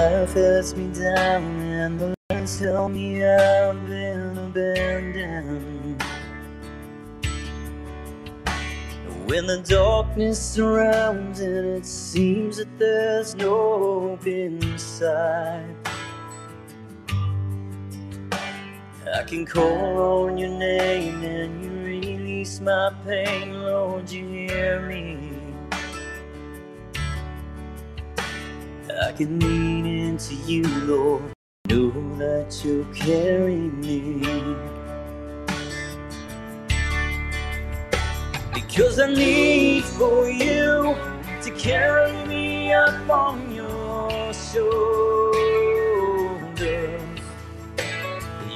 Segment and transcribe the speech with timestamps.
[0.00, 6.02] Life has me down, and the lights tell me I've been abandoned.
[9.26, 15.76] When the darkness surrounds and it seems that there's no hope inside,
[19.14, 25.19] I can call on your name and you release my pain, Lord, you hear me.
[29.02, 31.22] I can lean into you, Lord,
[31.70, 34.20] know that you'll carry me.
[38.52, 40.94] Because I need for you
[41.40, 45.40] to carry me up on your shoulders.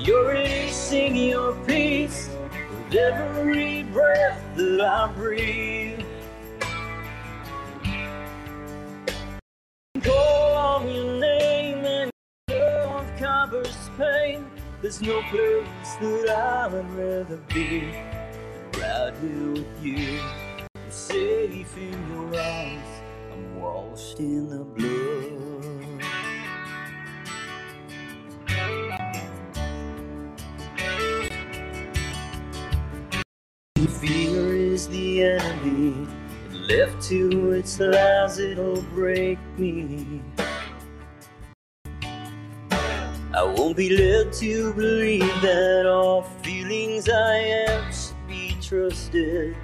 [0.03, 2.29] You're releasing your peace
[2.71, 5.84] with every breath that I breathe.
[10.05, 12.11] Call on your name and
[12.51, 14.45] love covers pain.
[14.83, 15.67] There's no place
[15.99, 17.89] that I would rather be
[18.79, 20.21] right here with you.
[20.77, 22.83] I'm safe in your arms.
[23.33, 25.25] I'm washed in the blood.
[34.01, 36.24] Fear is the enemy.
[36.69, 40.23] Left to its lies, it'll break me.
[43.35, 49.55] I won't be led to believe that all feelings I have should be trusted.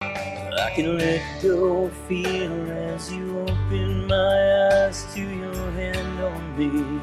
[0.00, 2.50] I can let go fear
[2.94, 7.00] as you open my eyes to your hand on me.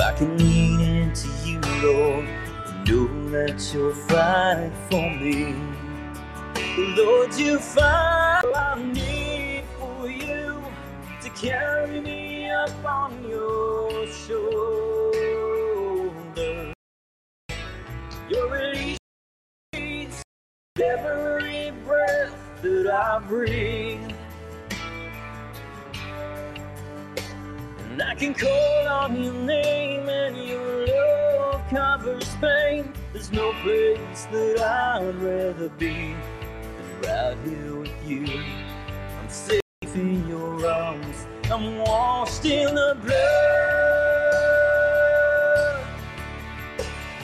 [0.00, 5.56] I can lean into you, Lord, and know that you'll fight for me.
[6.94, 10.62] Lord, you fight I need for you
[11.20, 15.12] to carry me up on your shoulder.
[18.30, 20.22] Your release
[20.80, 24.12] every breath that I breathe.
[27.90, 32.93] And I can call on your name and your love covers pain.
[33.14, 38.26] There's no place that I'd rather be than right here with you.
[38.26, 39.62] I'm safe
[39.94, 41.28] in your arms.
[41.44, 43.14] I'm washed in the blood.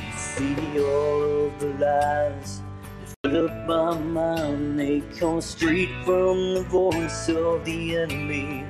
[0.06, 2.62] You see all of the lies
[3.00, 4.78] that fill up my mind.
[4.78, 8.64] They come straight from the voice of the enemy.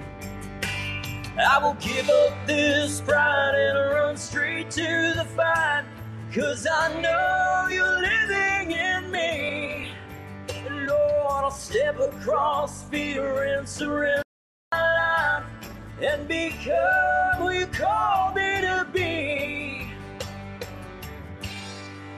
[1.38, 5.84] I will give up this pride and run straight to the fight.
[6.34, 9.90] Cause I know you're living in me.
[10.86, 14.22] Lord, I'll step across fear and surrender
[14.70, 15.44] my life
[16.00, 19.90] and become who you called me to be.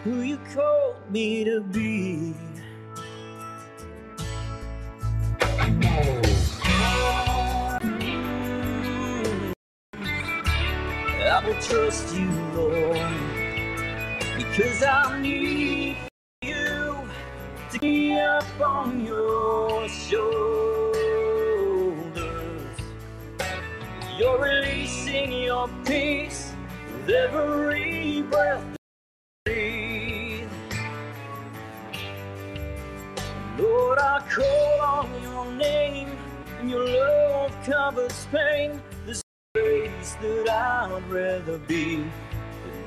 [0.04, 2.34] Who you called me to be.
[11.32, 13.31] I will trust you, Lord,
[14.54, 15.96] because I need
[16.42, 17.08] you
[17.72, 20.92] to be up on your shoulders.
[24.18, 26.52] You're releasing your peace
[26.92, 28.62] with every breath
[29.46, 30.50] breathe.
[33.58, 36.10] Lord, I call on your name,
[36.60, 38.82] and your love covers pain.
[39.06, 39.14] No
[39.54, 42.04] place that I'd rather be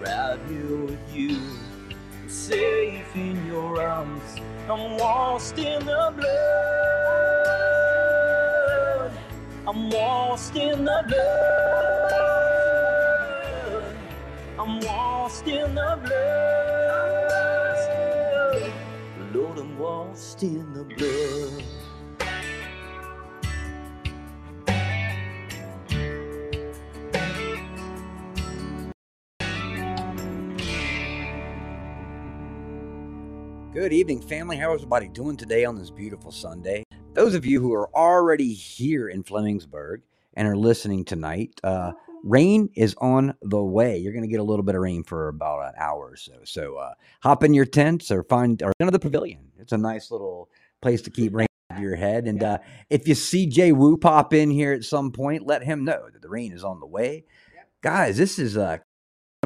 [0.05, 1.39] right here with you.
[2.27, 4.35] Safe in your arms.
[4.69, 6.31] I'm washed in the blood.
[9.67, 12.25] I'm washed in the blood.
[14.59, 17.35] I'm washed in the blood.
[19.33, 21.63] Lord, I'm washed in the blood.
[33.75, 34.55] Good evening, family.
[34.55, 36.85] How is everybody doing today on this beautiful Sunday?
[37.11, 39.97] Those of you who are already here in Flemingsburg
[40.33, 41.91] and are listening tonight, uh,
[42.23, 43.97] rain is on the way.
[43.97, 46.31] You're going to get a little bit of rain for about an hour or so.
[46.45, 49.51] So uh, hop in your tents or find or go to the pavilion.
[49.59, 50.49] It's a nice little
[50.81, 52.27] place to keep rain over your head.
[52.27, 55.83] And uh, if you see Jay Wu pop in here at some point, let him
[55.83, 57.25] know that the rain is on the way.
[57.81, 58.77] Guys, this is uh,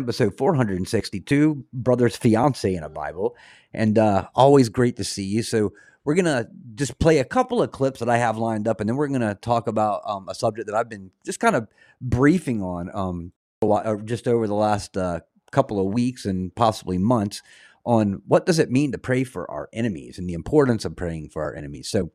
[0.03, 3.35] episode 462 brothers fiance in a bible
[3.73, 5.71] and uh always great to see you so
[6.09, 8.89] we're we're gonna just play a couple of clips that I have lined up, and
[8.89, 11.67] then we're gonna talk about um, a subject that I've been just kind of
[12.01, 13.31] briefing on um,
[13.61, 15.19] uh, just over the last uh,
[15.51, 17.43] couple of weeks and possibly months
[17.85, 21.29] on what does it mean to pray for our enemies and the importance of praying
[21.29, 21.87] for our enemies.
[21.87, 22.11] So,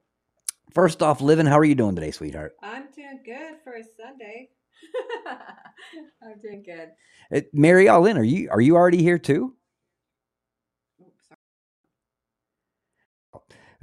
[0.73, 2.57] first off, Livin, how are you doing today, sweetheart?
[2.63, 4.51] I'm doing good for a Sunday.
[6.23, 6.91] I'm doing good.
[7.35, 9.55] Uh, Mary Allen, are you are you already here too?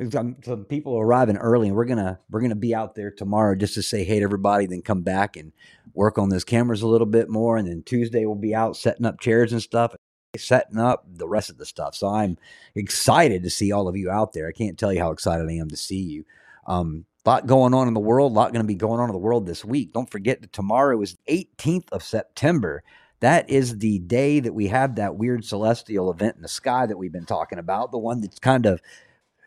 [0.09, 3.75] Some, some people arriving early, and we're gonna we're gonna be out there tomorrow just
[3.75, 5.51] to say hey to everybody, then come back and
[5.93, 9.05] work on those cameras a little bit more, and then Tuesday we'll be out setting
[9.05, 9.93] up chairs and stuff,
[10.37, 11.95] setting up the rest of the stuff.
[11.95, 12.37] So I'm
[12.73, 14.47] excited to see all of you out there.
[14.47, 16.25] I can't tell you how excited I am to see you.
[16.65, 19.13] Um, lot going on in the world, a lot going to be going on in
[19.13, 19.93] the world this week.
[19.93, 22.83] Don't forget that tomorrow is 18th of September.
[23.19, 26.97] That is the day that we have that weird celestial event in the sky that
[26.97, 28.81] we've been talking about, the one that's kind of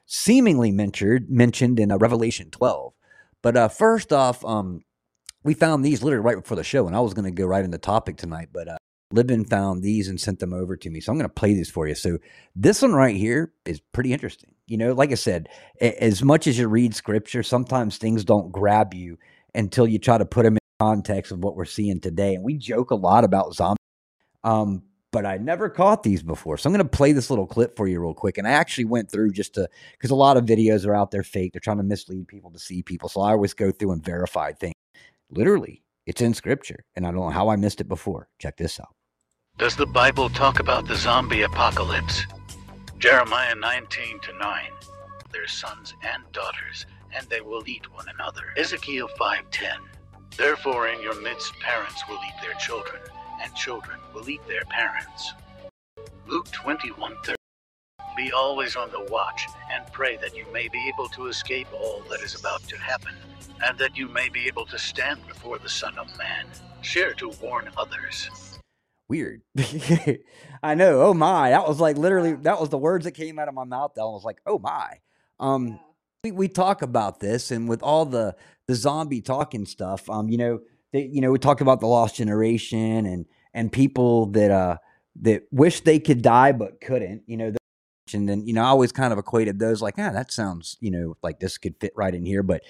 [0.06, 2.92] seemingly mentioned mentioned in uh, Revelation 12.
[3.42, 4.82] But uh, first off, um,
[5.42, 7.64] we found these literally right before the show, and I was going to go right
[7.64, 8.76] into the topic tonight, but uh,
[9.12, 11.00] Libin found these and sent them over to me.
[11.00, 11.94] So I'm going to play these for you.
[11.94, 12.18] So
[12.56, 14.53] this one right here is pretty interesting.
[14.66, 15.48] You know, like I said,
[15.80, 19.18] as much as you read scripture, sometimes things don't grab you
[19.54, 22.34] until you try to put them in context of what we're seeing today.
[22.34, 23.78] And we joke a lot about zombies.
[24.42, 24.82] Um,
[25.12, 26.56] but I never caught these before.
[26.56, 28.36] So I'm going to play this little clip for you real quick.
[28.36, 31.22] And I actually went through just to, because a lot of videos are out there
[31.22, 31.52] fake.
[31.52, 33.08] They're trying to mislead people to see people.
[33.08, 34.74] So I always go through and verify things.
[35.30, 36.84] Literally, it's in scripture.
[36.96, 38.28] And I don't know how I missed it before.
[38.40, 38.88] Check this out.
[39.56, 42.24] Does the Bible talk about the zombie apocalypse?
[43.04, 44.70] Jeremiah 19 to 9.
[45.30, 48.54] Their sons and daughters, and they will eat one another.
[48.56, 49.76] Ezekiel 5:10.
[50.38, 53.02] Therefore in your midst parents will eat their children
[53.42, 55.34] and children will eat their parents.
[56.26, 57.36] Luke 21:30.
[58.16, 62.00] Be always on the watch and pray that you may be able to escape all
[62.08, 63.14] that is about to happen,
[63.62, 66.46] and that you may be able to stand before the Son of Man.
[66.80, 68.53] Share to warn others.
[69.08, 69.42] Weird.
[70.62, 71.02] I know.
[71.02, 71.50] Oh my.
[71.50, 73.92] That was like literally that was the words that came out of my mouth.
[73.96, 74.98] That was like, oh my.
[75.38, 75.78] Um
[76.22, 78.34] we, we talk about this and with all the
[78.66, 80.60] the zombie talking stuff, um, you know,
[80.92, 84.78] they, you know, we talk about the lost generation and and people that uh
[85.20, 87.22] that wish they could die but couldn't.
[87.26, 87.52] You know,
[88.14, 90.90] and then you know I always kind of equated those like ah that sounds you
[90.90, 92.62] know like this could fit right in here, but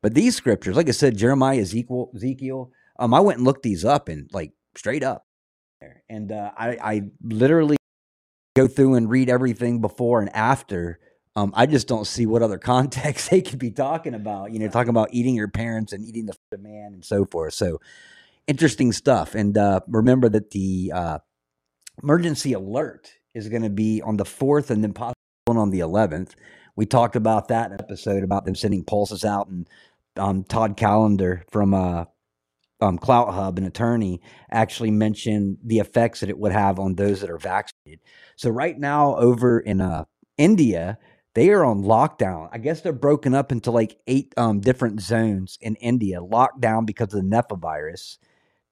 [0.00, 2.72] but these scriptures, like I said, Jeremiah, Ezekiel, Ezekiel.
[2.98, 5.26] Um, I went and looked these up and like straight up,
[6.08, 7.76] and uh, I I literally
[8.54, 10.98] go through and read everything before and after.
[11.34, 14.52] Um, I just don't see what other context they could be talking about.
[14.52, 17.54] You know, talking about eating your parents and eating the man and so forth.
[17.54, 17.80] So
[18.46, 19.34] interesting stuff.
[19.34, 21.18] And uh, remember that the uh,
[22.02, 25.16] emergency alert is going to be on the 4th and then possibly
[25.48, 26.32] on the 11th.
[26.76, 29.68] We talked about that episode about them sending pulses out, and
[30.16, 32.06] um, Todd Callender from uh,
[32.82, 34.20] um, CloutHub, an attorney,
[34.50, 38.00] actually mentioned the effects that it would have on those that are vaccinated.
[38.36, 40.04] So right now, over in uh,
[40.36, 40.98] India,
[41.34, 42.48] they are on lockdown.
[42.52, 46.84] I guess they're broken up into like eight um, different zones in India, locked down
[46.84, 48.18] because of the Nipah virus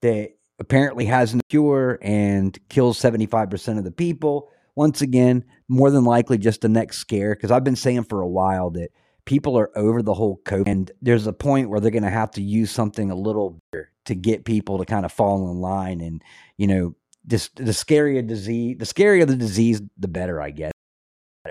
[0.03, 4.51] that apparently has no cure and kills 75% of the people.
[4.75, 8.29] Once again, more than likely just the next scare, because I've been saying for a
[8.29, 8.91] while that
[9.25, 10.67] people are over the whole COVID.
[10.67, 13.90] And there's a point where they're going to have to use something a little bigger
[14.07, 16.01] to get people to kind of fall in line.
[16.01, 16.23] And,
[16.57, 16.95] you know,
[17.27, 20.73] just the scarier disease, the scarier the disease, the better, I guess.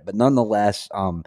[0.05, 1.23] But nonetheless, um,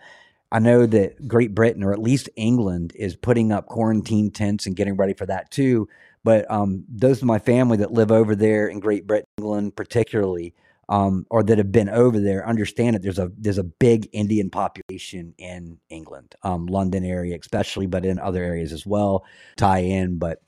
[0.50, 4.76] I know that Great Britain or at least England is putting up quarantine tents and
[4.76, 5.88] getting ready for that too.
[6.24, 10.54] But um, those of my family that live over there in Great Britain, England particularly,
[10.88, 14.50] um, or that have been over there, understand that there's a there's a big Indian
[14.50, 19.24] population in England, um, London area especially, but in other areas as well.
[19.56, 20.42] Tie in, but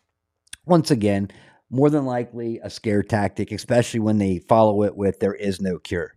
[0.67, 1.31] once again,
[1.71, 5.79] more than likely a scare tactic, especially when they follow it with "there is no
[5.79, 6.15] cure."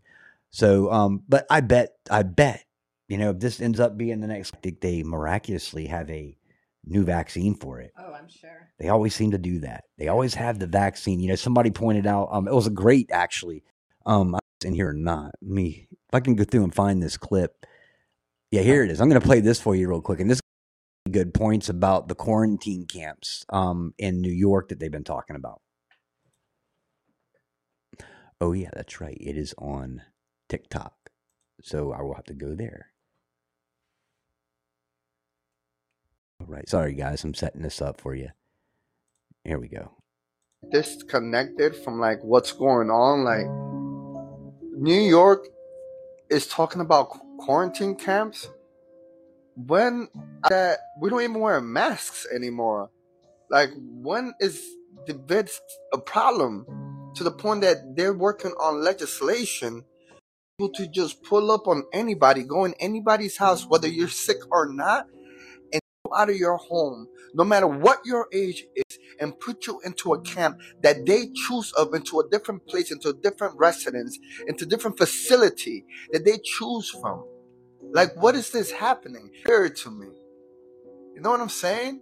[0.49, 2.63] So, um, but I bet, I bet,
[3.07, 6.37] you know, if this ends up being the next, I think they miraculously have a
[6.85, 7.91] new vaccine for it.
[7.97, 8.69] Oh, I'm sure.
[8.79, 9.83] They always seem to do that.
[9.97, 11.19] They always have the vaccine.
[11.19, 13.63] You know, somebody pointed out, um, it was a great actually.
[14.05, 15.31] Um, I was in here or not.
[15.41, 17.65] Me, if I can go through and find this clip.
[18.51, 19.01] Yeah, here it is.
[19.01, 20.21] I'm going to play this for you real quick.
[20.21, 20.39] And this
[21.07, 25.61] good points about the quarantine camps um, in New York that they've been talking about.
[28.39, 29.17] Oh yeah, that's right.
[29.19, 30.03] It is on
[30.49, 30.93] TikTok.
[31.63, 32.91] So I will have to go there.
[36.39, 36.69] All right.
[36.69, 37.23] Sorry, guys.
[37.23, 38.29] I'm setting this up for you.
[39.43, 39.91] Here we go.
[40.71, 43.23] Disconnected from like what's going on.
[43.23, 43.47] Like
[44.79, 45.47] New York
[46.29, 47.09] is talking about
[47.39, 48.49] quarantine camps.
[49.65, 50.07] When
[50.49, 52.91] that we don't even wear masks anymore.
[53.49, 54.61] Like when is
[55.07, 55.49] the vid
[55.93, 56.65] a problem
[57.15, 59.83] to the point that they're working on legislation
[60.59, 64.73] able to just pull up on anybody, go in anybody's house, whether you're sick or
[64.73, 65.05] not,
[65.71, 69.79] and go out of your home, no matter what your age is, and put you
[69.85, 74.17] into a camp that they choose of into a different place, into a different residence,
[74.47, 77.23] into a different facility that they choose from.
[77.91, 79.31] Like, what is this happening?
[79.45, 80.07] Hear it to me.
[81.13, 82.01] You know what I'm saying?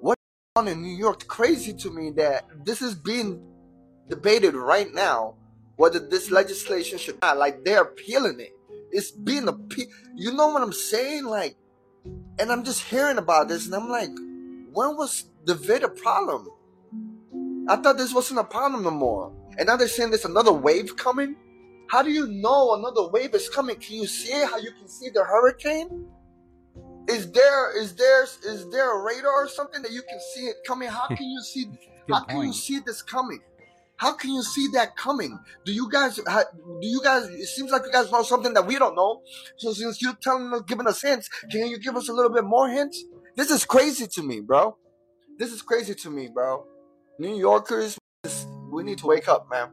[0.00, 0.20] What's
[0.56, 1.26] on in New York?
[1.26, 3.42] Crazy to me that this is being
[4.08, 5.36] debated right now
[5.76, 8.52] whether this legislation should not like they're appealing it.
[8.90, 9.56] It's being a
[10.14, 11.24] you know what I'm saying?
[11.24, 11.56] Like
[12.38, 14.10] and I'm just hearing about this and I'm like,
[14.72, 16.48] when was the vid a problem?
[17.68, 19.32] I thought this wasn't a problem no more.
[19.56, 21.36] And now they're saying there's another wave coming.
[21.90, 23.74] How do you know another wave is coming?
[23.76, 24.48] Can you see it?
[24.48, 26.06] How you can see the hurricane?
[27.08, 30.56] Is there is there is there a radar or something that you can see it
[30.64, 30.88] coming?
[30.88, 31.66] How can you see
[32.08, 33.40] how can you see this coming?
[33.96, 35.36] How can you see that coming?
[35.64, 36.14] Do you guys?
[36.16, 36.22] Do
[36.86, 37.24] you guys?
[37.28, 39.22] It seems like you guys know something that we don't know.
[39.56, 42.44] So since you're telling us, giving us hints, can you give us a little bit
[42.44, 43.02] more hints?
[43.36, 44.76] This is crazy to me, bro.
[45.38, 46.66] This is crazy to me, bro.
[47.18, 47.98] New Yorkers,
[48.70, 49.70] we need to wake up, man.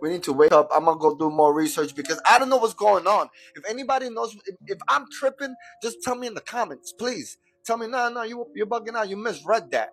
[0.00, 0.70] We need to wake up.
[0.74, 3.28] I'm gonna go do more research because I don't know what's going on.
[3.54, 7.36] If anybody knows, if, if I'm tripping, just tell me in the comments, please.
[7.64, 9.08] Tell me, no, no, you you're bugging out.
[9.08, 9.90] You misread that,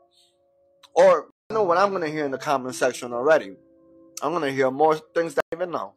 [0.96, 3.56] or I know what I'm gonna hear in the comment section already.
[4.22, 5.94] I'm gonna hear more things that I even know.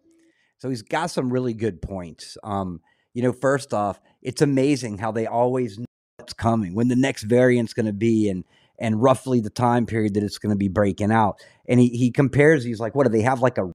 [0.59, 2.37] So he's got some really good points.
[2.43, 2.81] Um,
[3.15, 5.87] you know, first off, it's amazing how they always know
[6.19, 8.45] what's coming, when the next variant's to be, and
[8.79, 11.41] and roughly the time period that it's going to be breaking out.
[11.69, 12.65] And he he compares.
[12.65, 13.71] He's like, what do they have like a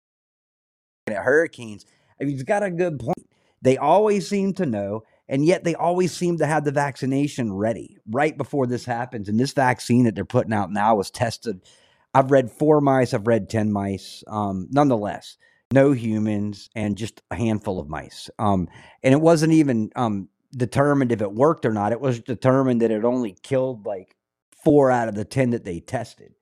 [1.13, 1.85] hurricanes?
[2.19, 3.29] I mean, he's got a good point.
[3.61, 7.97] They always seem to know, and yet they always seem to have the vaccination ready
[8.09, 9.29] right before this happens.
[9.29, 11.61] And this vaccine that they're putting out now was tested
[12.15, 14.23] I've read four mice, I've read 10 mice.
[14.27, 15.35] Um, nonetheless,
[15.73, 18.29] no humans and just a handful of mice.
[18.39, 18.69] Um,
[19.03, 21.91] and it wasn't even um, determined if it worked or not.
[21.91, 24.15] It was determined that it only killed like
[24.63, 26.33] four out of the 10 that they tested,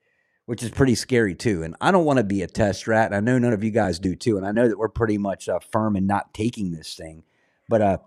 [0.46, 1.64] which is pretty scary too.
[1.64, 3.08] And I don't want to be a test rat.
[3.08, 4.38] And I know none of you guys do too.
[4.38, 7.24] And I know that we're pretty much uh, firm in not taking this thing.
[7.70, 7.98] But uh,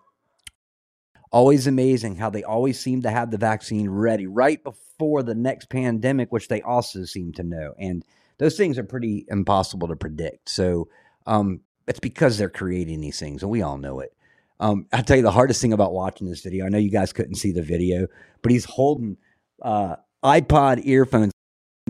[1.32, 5.70] always amazing how they always seem to have the vaccine ready right before the next
[5.70, 7.74] pandemic, which they also seem to know.
[7.78, 8.04] And
[8.38, 10.50] those things are pretty impossible to predict.
[10.50, 10.88] So
[11.26, 14.14] um, it's because they're creating these things, and we all know it.
[14.60, 16.64] Um, I'll tell you the hardest thing about watching this video.
[16.64, 18.06] I know you guys couldn't see the video,
[18.42, 19.16] but he's holding
[19.62, 21.32] uh, iPod earphones,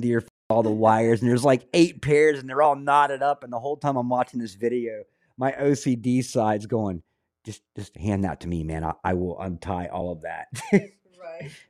[0.03, 3.45] ear all the wires, and there's like eight pairs, and they're all knotted up.
[3.45, 5.03] And the whole time I'm watching this video,
[5.37, 7.03] my OCD side's going,
[7.45, 8.85] just just hand that to me, man.
[8.85, 10.49] I, I will untie all of that.
[10.73, 11.51] right.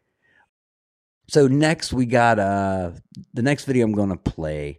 [1.28, 2.92] So next we got uh
[3.34, 4.78] the next video I'm going to play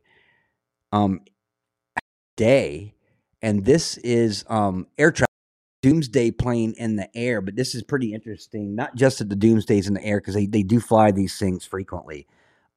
[0.93, 1.19] um
[2.37, 2.95] day
[3.41, 5.27] and this is um air traffic
[5.81, 9.87] doomsday plane in the air but this is pretty interesting not just that the doomsday's
[9.87, 12.25] in the air because they, they do fly these things frequently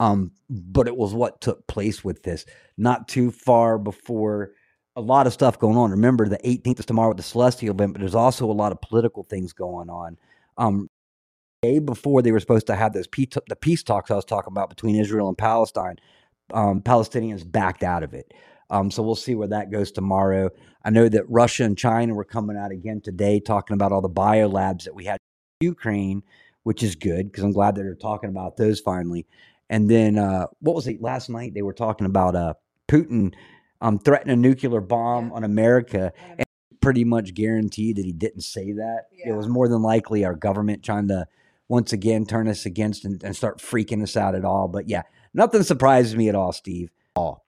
[0.01, 2.45] um but it was what took place with this
[2.77, 4.51] not too far before
[4.97, 7.93] a lot of stuff going on remember the 18th is tomorrow with the celestial event
[7.93, 10.17] but there's also a lot of political things going on
[10.57, 10.89] um
[11.63, 14.53] day before they were supposed to have those peace, the peace talks I was talking
[14.53, 15.97] about between Israel and Palestine,
[16.55, 18.33] um, Palestinians backed out of it.
[18.71, 20.51] Um, so we'll see where that goes tomorrow.
[20.85, 24.09] I know that Russia and China were coming out again today talking about all the
[24.09, 25.19] bio labs that we had
[25.61, 26.23] in Ukraine,
[26.63, 29.27] which is good because I'm glad that they're talking about those finally.
[29.71, 31.55] And then uh, what was it last night?
[31.55, 32.55] They were talking about uh,
[32.89, 33.33] Putin
[33.81, 35.35] um, threatening a nuclear bomb yeah.
[35.35, 36.13] on America.
[36.37, 36.45] And
[36.81, 39.05] pretty much guaranteed that he didn't say that.
[39.13, 39.33] Yeah.
[39.33, 41.27] It was more than likely our government trying to
[41.69, 44.67] once again turn us against and, and start freaking us out at all.
[44.67, 46.91] But yeah, nothing surprises me at all, Steve.
[47.15, 47.47] All.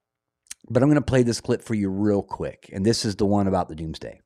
[0.69, 2.71] But I'm going to play this clip for you real quick.
[2.73, 4.21] And this is the one about the doomsday.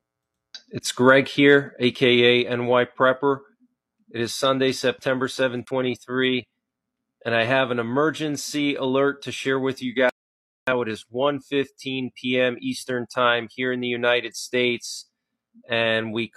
[0.69, 3.39] It's Greg here, aka NY Prepper.
[4.13, 6.45] It is Sunday, September 723,
[7.25, 10.11] and I have an emergency alert to share with you guys.
[10.67, 12.57] Now it is 1:15 p.m.
[12.59, 15.09] Eastern Time here in the United States,
[15.69, 16.31] and we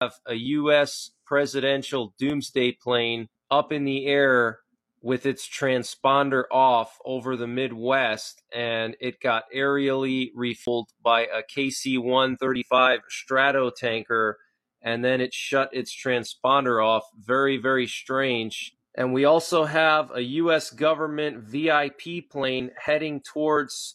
[0.00, 4.60] have a U.S presidential doomsday plane up in the air
[5.02, 11.98] with its transponder off over the Midwest, and it got aerially refueled by a KC
[12.02, 14.34] 135 Stratotanker,
[14.82, 17.04] and then it shut its transponder off.
[17.16, 18.74] Very, very strange.
[18.98, 20.70] And we also have a U.S.
[20.70, 23.94] government VIP plane heading towards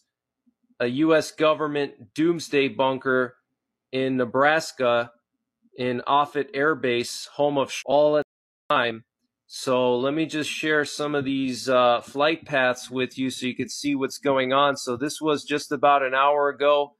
[0.80, 1.30] a U.S.
[1.32, 3.36] government doomsday bunker
[3.92, 5.12] in Nebraska
[5.78, 8.26] in Offutt Air Base, home of all at
[8.70, 9.04] time.
[9.46, 13.56] So let me just share some of these uh, flight paths with you so you
[13.58, 14.78] can see what's going on.
[14.78, 16.96] So this was just about an hour ago.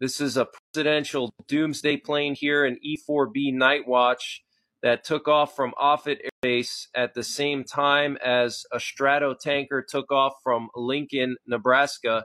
[0.00, 4.42] This is a presidential doomsday plane here, an E-4B Nightwatch
[4.82, 10.12] that took off from Offutt Air Base at the same time as a Stratotanker took
[10.12, 12.24] off from Lincoln, Nebraska.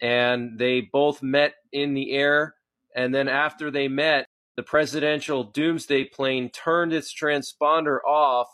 [0.00, 2.54] And they both met in the air.
[2.94, 4.26] And then after they met,
[4.56, 8.48] the presidential doomsday plane turned its transponder off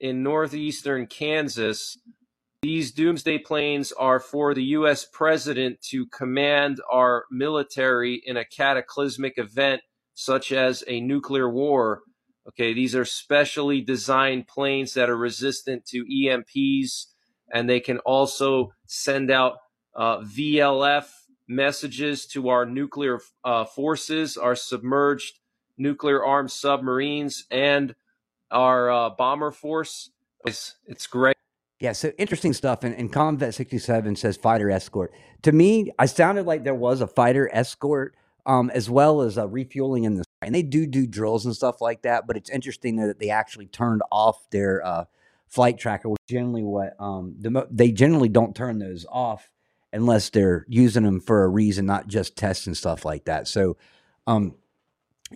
[0.00, 1.98] in northeastern Kansas.
[2.62, 5.04] These doomsday planes are for the U.S.
[5.04, 9.82] president to command our military in a cataclysmic event
[10.14, 12.02] such as a nuclear war.
[12.48, 17.06] Okay, these are specially designed planes that are resistant to EMPs,
[17.52, 19.56] and they can also send out
[19.94, 21.06] uh, VLF
[21.48, 25.40] messages to our nuclear uh, forces, our submerged
[25.78, 27.94] nuclear armed submarines, and
[28.50, 30.10] our uh, bomber force.
[30.44, 31.36] It's, it's great.
[31.80, 32.84] Yeah, so interesting stuff.
[32.84, 35.12] And, and Comvet 67 says fighter escort.
[35.42, 38.14] To me, I sounded like there was a fighter escort
[38.46, 40.46] um, as well as a refueling in the sky.
[40.46, 42.26] And they do do drills and stuff like that.
[42.26, 45.04] But it's interesting that they actually turned off their uh,
[45.48, 49.50] flight tracker, which generally what um, the, they generally don't turn those off
[49.92, 53.46] unless they're using them for a reason, not just tests and stuff like that.
[53.46, 53.76] So,
[54.26, 54.56] um,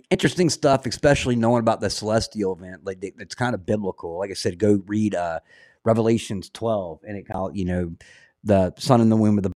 [0.09, 2.85] interesting stuff, especially knowing about the celestial event.
[2.85, 4.17] Like it's kind of biblical.
[4.17, 5.39] Like I said, go read uh,
[5.83, 7.95] Revelations 12, and it called you know
[8.43, 9.51] the sun in the womb of the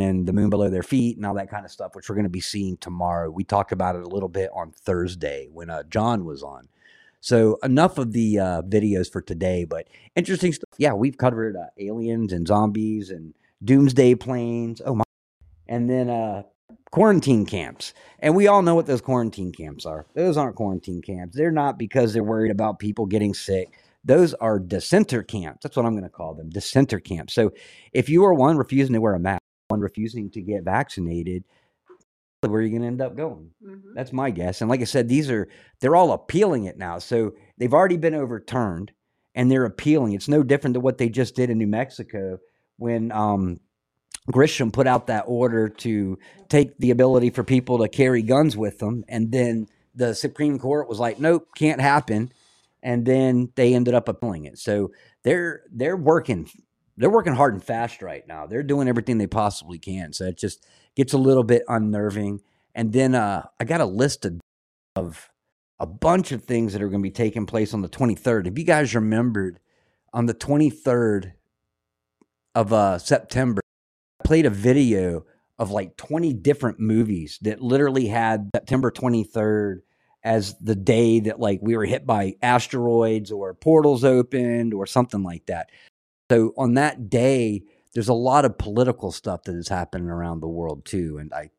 [0.00, 2.24] and the moon below their feet and all that kind of stuff, which we're going
[2.24, 3.30] to be seeing tomorrow.
[3.30, 6.68] We talked about it a little bit on Thursday when uh, John was on.
[7.20, 10.70] So enough of the uh, videos for today, but interesting stuff.
[10.78, 14.80] Yeah, we've covered uh, aliens and zombies and doomsday planes.
[14.84, 15.04] Oh my!
[15.66, 16.42] And then uh,
[16.90, 17.92] quarantine camps.
[18.20, 20.06] And we all know what those quarantine camps are.
[20.14, 21.36] Those aren't quarantine camps.
[21.36, 23.68] They're not because they're worried about people getting sick.
[24.04, 25.62] Those are dissenter camps.
[25.62, 27.34] That's what I'm going to call them dissenter camps.
[27.34, 27.52] So
[27.92, 31.44] if you are one refusing to wear a mask, one refusing to get vaccinated,
[32.40, 33.50] where are you going to end up going?
[33.64, 33.94] Mm-hmm.
[33.94, 34.60] That's my guess.
[34.60, 35.48] And like I said, these are,
[35.80, 36.98] they're all appealing it now.
[36.98, 38.92] So they've already been overturned
[39.34, 40.12] and they're appealing.
[40.12, 42.38] It's no different than what they just did in New Mexico
[42.76, 43.58] when um,
[44.30, 48.78] Grisham put out that order to take the ability for people to carry guns with
[48.78, 49.04] them.
[49.08, 52.32] And then the Supreme Court was like, nope, can't happen.
[52.82, 54.58] And then they ended up appealing it.
[54.58, 54.92] So
[55.24, 56.48] they're they're working
[56.96, 58.46] they're working hard and fast right now.
[58.46, 60.12] They're doing everything they possibly can.
[60.12, 62.40] So it just gets a little bit unnerving.
[62.74, 64.40] And then uh, I got a list of,
[64.94, 65.30] of
[65.78, 68.46] a bunch of things that are going to be taking place on the 23rd.
[68.46, 69.60] If you guys remembered,
[70.12, 71.32] on the 23rd
[72.54, 73.60] of uh, September,
[74.20, 75.26] I played a video
[75.58, 79.80] of like 20 different movies that literally had September 23rd
[80.24, 85.22] as the day that like we were hit by asteroids or portals opened or something
[85.22, 85.68] like that.
[86.30, 87.62] So on that day,
[87.94, 91.18] there's a lot of political stuff that is happening around the world too.
[91.18, 91.50] And I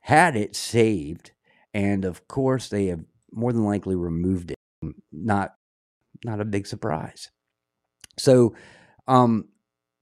[0.00, 1.30] had it saved.
[1.72, 3.00] And of course, they have
[3.32, 4.56] more than likely removed it.
[5.12, 5.54] Not
[6.24, 7.30] not a big surprise.
[8.18, 8.54] So
[9.06, 9.48] um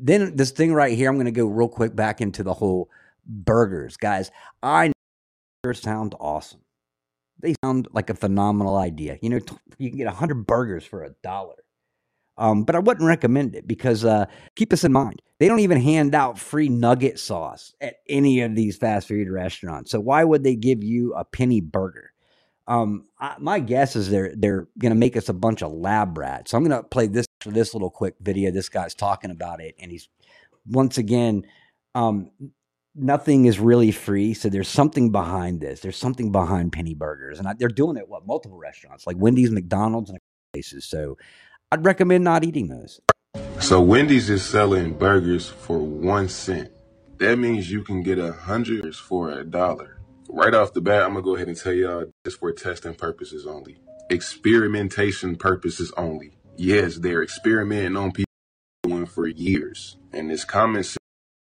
[0.02, 2.90] then this thing right here, I'm going to go real quick back into the whole
[3.24, 4.32] burgers, guys.
[4.60, 4.92] I know
[5.62, 6.60] burgers sound awesome.
[7.38, 9.18] They sound like a phenomenal idea.
[9.22, 9.40] You know,
[9.78, 11.54] you can get 100 burgers for a dollar.
[12.38, 15.20] Um, but I wouldn't recommend it because uh, keep this in mind.
[15.38, 19.90] They don't even hand out free nugget sauce at any of these fast food restaurants.
[19.90, 22.12] So why would they give you a penny burger?
[22.66, 26.52] Um, I, my guess is they're they're gonna make us a bunch of lab rats.
[26.52, 28.50] So I'm gonna play this this little quick video.
[28.50, 30.08] This guy's talking about it, and he's
[30.66, 31.44] once again,
[31.94, 32.30] um,
[32.94, 34.32] nothing is really free.
[34.32, 35.80] So there's something behind this.
[35.80, 39.50] There's something behind penny burgers, and I, they're doing it what multiple restaurants like Wendy's,
[39.50, 40.18] McDonald's, and
[40.52, 40.84] places.
[40.84, 41.16] So
[41.72, 43.00] I'd recommend not eating those.
[43.58, 46.70] So Wendy's is selling burgers for one cent.
[47.16, 49.98] That means you can get a hundred for a dollar.
[50.28, 53.46] Right off the bat, I'm gonna go ahead and tell y'all this for testing purposes
[53.46, 53.78] only.
[54.10, 56.32] Experimentation purposes only.
[56.58, 59.96] Yes, they're experimenting on people for years.
[60.12, 60.98] And it's common sense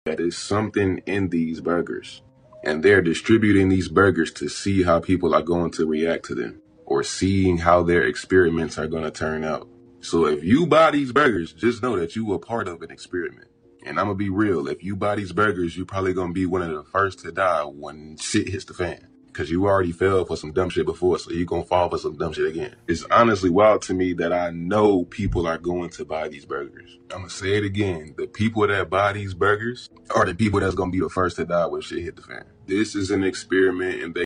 [0.06, 2.22] that is something in these burgers.
[2.66, 6.62] And they're distributing these burgers to see how people are going to react to them
[6.86, 9.70] or seeing how their experiments are going to turn out.
[10.02, 13.48] So if you buy these burgers, just know that you were part of an experiment.
[13.86, 14.68] And I'm gonna be real.
[14.68, 17.64] If you buy these burgers, you're probably gonna be one of the first to die
[17.64, 19.08] when shit hits the fan.
[19.34, 22.18] Cause you already fell for some dumb shit before, so you're gonna fall for some
[22.18, 22.76] dumb shit again.
[22.88, 26.98] It's honestly wild to me that I know people are going to buy these burgers.
[27.12, 28.16] I'm gonna say it again.
[28.18, 31.46] The people that buy these burgers are the people that's gonna be the first to
[31.46, 32.46] die when shit hit the fan.
[32.66, 34.24] This is an experiment and they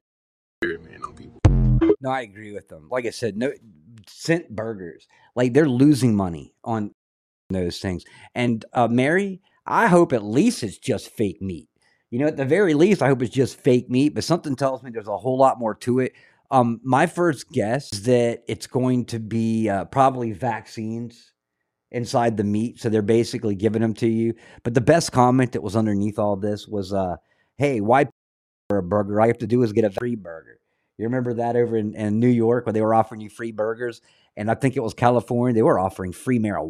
[0.61, 1.41] experiment on people.
[1.99, 2.87] No, I agree with them.
[2.89, 3.51] Like I said, no
[4.11, 5.07] cent burgers.
[5.35, 6.91] Like they're losing money on
[7.49, 8.03] those things.
[8.35, 11.67] And uh, Mary, I hope at least it's just fake meat.
[12.09, 14.13] You know, at the very least, I hope it's just fake meat.
[14.13, 16.13] But something tells me there's a whole lot more to it.
[16.49, 21.31] Um, my first guess is that it's going to be uh, probably vaccines
[21.91, 22.79] inside the meat.
[22.79, 24.33] So they're basically giving them to you.
[24.63, 27.15] But the best comment that was underneath all this was, uh,
[27.57, 28.07] "Hey, why
[28.69, 29.19] for a burger?
[29.19, 30.59] All you have to do is get a free burger."
[30.97, 34.01] You remember that over in, in New York where they were offering you free burgers,
[34.37, 35.53] and I think it was California.
[35.53, 36.69] They were offering free marijuana.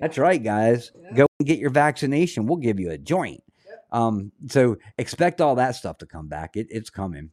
[0.00, 0.92] That's right, guys.
[0.94, 1.12] Yeah.
[1.14, 2.46] Go and get your vaccination.
[2.46, 3.42] We'll give you a joint.
[3.66, 3.84] Yep.
[3.90, 6.56] Um, so expect all that stuff to come back.
[6.56, 7.30] It, it's coming.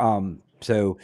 [0.00, 0.98] Um, so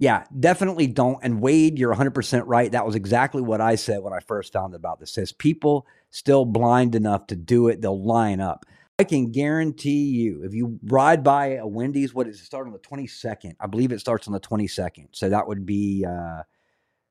[0.00, 1.18] yeah, definitely don't.
[1.22, 2.72] And Wade, you're 100% right.
[2.72, 5.12] That was exactly what I said when I first found about this.
[5.12, 8.64] Says people still blind enough to do it, they'll line up.
[9.00, 12.74] I can guarantee you, if you ride by a Wendy's, what does it start on
[12.74, 13.54] the 22nd?
[13.58, 15.06] I believe it starts on the 22nd.
[15.12, 16.42] So that would be uh,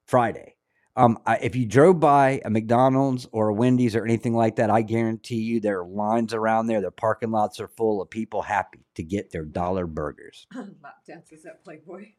[0.06, 0.56] Friday.
[0.96, 4.70] Um, I, if you drove by a McDonald's or a Wendy's or anything like that,
[4.70, 6.80] I guarantee you there are lines around there.
[6.80, 10.46] Their parking lots are full of people happy to get their dollar burgers.
[10.56, 12.10] lap dances at Playboy.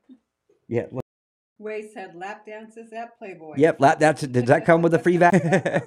[0.66, 0.86] Yeah.
[0.90, 1.04] look-
[1.58, 3.54] Way said lap dances at Playboy.
[3.56, 3.78] Yep.
[3.78, 5.34] That, that's does that come with a free vac?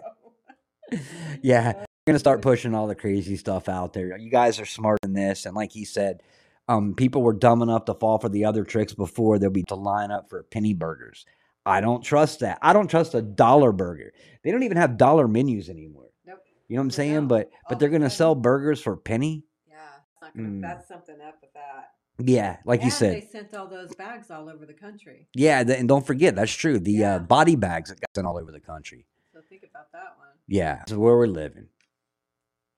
[1.42, 1.84] yeah.
[2.06, 4.18] We're gonna start pushing all the crazy stuff out there.
[4.18, 6.22] You guys are smarter than this, and like he said,
[6.68, 9.40] um, people were dumb enough to fall for the other tricks before.
[9.40, 11.26] They'll be to line up for penny burgers.
[11.66, 12.60] I don't trust that.
[12.62, 14.12] I don't trust a dollar burger.
[14.44, 16.10] They don't even have dollar menus anymore.
[16.28, 16.40] Nope.
[16.68, 17.28] You know what I'm saying?
[17.30, 19.46] But but of they're gonna sell burgers for a penny.
[19.70, 19.76] Yeah,
[20.24, 20.62] it's gonna, Mm.
[20.62, 21.92] that's something up with that.
[22.20, 23.16] Yeah, like you said.
[23.16, 25.30] they sent all those bags all over the country.
[25.34, 26.80] Yeah, th- and don't forget that's true.
[26.80, 27.16] The Yeah.
[27.16, 29.06] uh, body bags that got sent all over the country.
[29.32, 30.28] So think about that one.
[30.50, 31.70] Yeah, that's where we're living.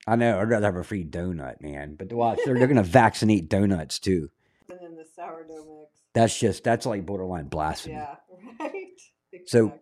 [0.07, 0.39] I know.
[0.39, 1.95] I'd rather have a free donut, man.
[1.95, 4.29] But watch, they're, they're going to vaccinate donuts too.
[4.69, 5.91] And then the sourdough mix.
[6.13, 7.95] That's just that's like borderline blasphemy.
[7.95, 8.15] Yeah,
[8.59, 8.73] right.
[9.47, 9.81] So- Exactly.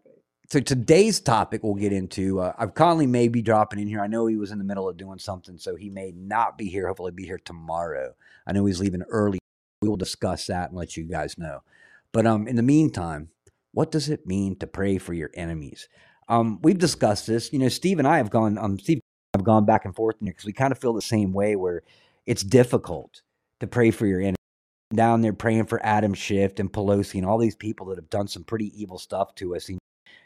[0.49, 2.39] So today's topic we'll get into.
[2.39, 4.01] Uh, I've Conley may be dropping in here.
[4.01, 6.65] I know he was in the middle of doing something, so he may not be
[6.65, 6.85] here.
[6.87, 8.13] Hopefully, be here tomorrow.
[8.45, 9.39] I know he's leaving early.
[9.81, 11.61] We will discuss that and let you guys know.
[12.11, 13.29] But um, in the meantime,
[13.71, 15.87] what does it mean to pray for your enemies?
[16.29, 17.51] Um, we've discussed this.
[17.51, 18.57] You know, Steve and I have gone.
[18.59, 18.99] Um, Steve,
[19.33, 21.01] and I have gone back and forth in here because we kind of feel the
[21.01, 21.55] same way.
[21.55, 21.83] Where
[22.25, 23.21] it's difficult
[23.59, 24.37] to pray for your enemies.
[24.93, 28.27] Down there praying for Adam Schiff and Pelosi and all these people that have done
[28.27, 29.69] some pretty evil stuff to us.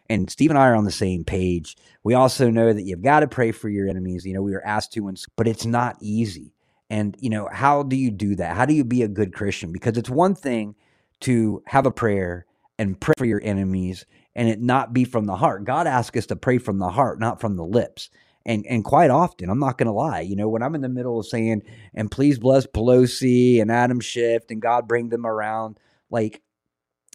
[0.09, 1.77] And Steve and I are on the same page.
[2.03, 4.25] We also know that you've got to pray for your enemies.
[4.25, 6.53] You know, we were asked to, but it's not easy.
[6.89, 8.55] And, you know, how do you do that?
[8.55, 9.71] How do you be a good Christian?
[9.71, 10.75] Because it's one thing
[11.21, 12.45] to have a prayer
[12.77, 15.63] and pray for your enemies and it not be from the heart.
[15.63, 18.09] God asks us to pray from the heart, not from the lips.
[18.47, 20.89] And, and quite often, I'm not going to lie, you know, when I'm in the
[20.89, 25.77] middle of saying, and please bless Pelosi and Adam Schiff and God bring them around,
[26.09, 26.41] like,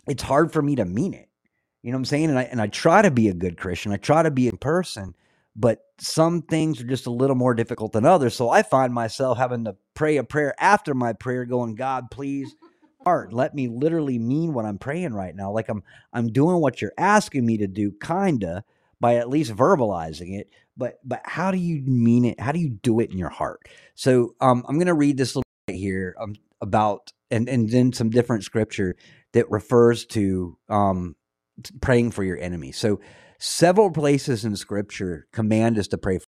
[0.07, 1.31] it's hard for me to mean it.
[1.83, 2.31] You know what I'm saying?
[2.31, 3.93] And I and I try to be a good Christian.
[3.93, 5.15] I try to be in person,
[5.57, 8.35] but some things are just a little more difficult than others.
[8.35, 12.55] So I find myself having to pray a prayer after my prayer, going, God, please,
[13.05, 15.51] heart, let me literally mean what I'm praying right now.
[15.51, 18.65] Like I'm I'm doing what you're asking me to do, kinda,
[19.01, 20.51] by at least verbalizing it.
[20.77, 22.41] But but how do you mean it?
[22.41, 23.61] How do you do it in your heart?
[23.95, 28.11] So um, I'm gonna read this little bit here um, about and and then some
[28.11, 28.97] different scripture
[29.33, 31.17] that refers to um
[31.81, 32.73] praying for your enemy.
[32.73, 33.01] So
[33.39, 36.27] several places in scripture command us to pray for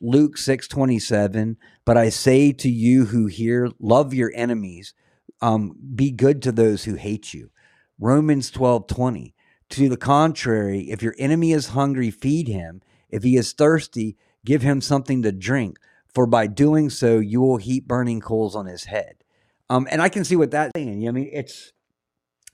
[0.00, 4.94] Luke 6:27, but I say to you who hear, love your enemies,
[5.40, 7.50] um, be good to those who hate you.
[7.98, 9.34] Romans 12:20.
[9.70, 12.80] To the contrary, if your enemy is hungry, feed him.
[13.10, 15.78] If he is thirsty, give him something to drink,
[16.14, 19.24] for by doing so you will heap burning coals on his head.
[19.70, 21.06] Um, and I can see what that's saying.
[21.06, 21.72] I mean, it's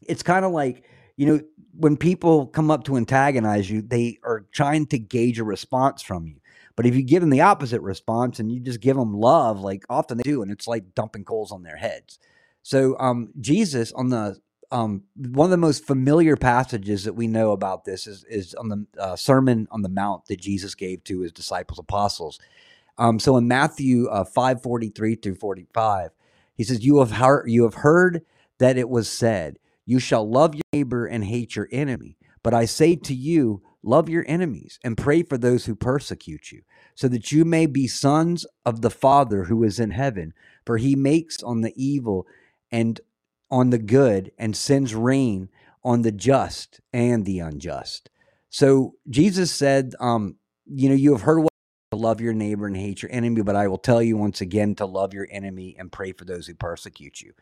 [0.09, 0.85] it's kind of like
[1.17, 1.41] you know
[1.77, 6.27] when people come up to antagonize you they are trying to gauge a response from
[6.27, 6.37] you
[6.77, 9.85] but if you give them the opposite response and you just give them love like
[9.89, 12.19] often they do and it's like dumping coals on their heads
[12.63, 14.39] so um jesus on the
[14.75, 18.69] um one of the most familiar passages that we know about this is is on
[18.69, 22.39] the uh, sermon on the mount that jesus gave to his disciples apostles
[22.99, 26.11] um so in matthew uh, 543 through 45
[26.57, 28.23] he says you have heard you have heard
[28.59, 32.17] that it was said you shall love your neighbor and hate your enemy.
[32.43, 36.63] But I say to you, love your enemies and pray for those who persecute you,
[36.95, 40.33] so that you may be sons of the Father who is in heaven.
[40.65, 42.27] For he makes on the evil
[42.71, 43.01] and
[43.55, 45.49] on the good and sends rain
[45.85, 48.11] on the just and the unjust.
[48.51, 50.37] So Jesus said, um,
[50.67, 51.53] you know, you have heard what
[51.93, 54.75] to love your neighbor and hate your enemy, but I will tell you once again
[54.77, 57.33] to love your enemy and pray for those who persecute you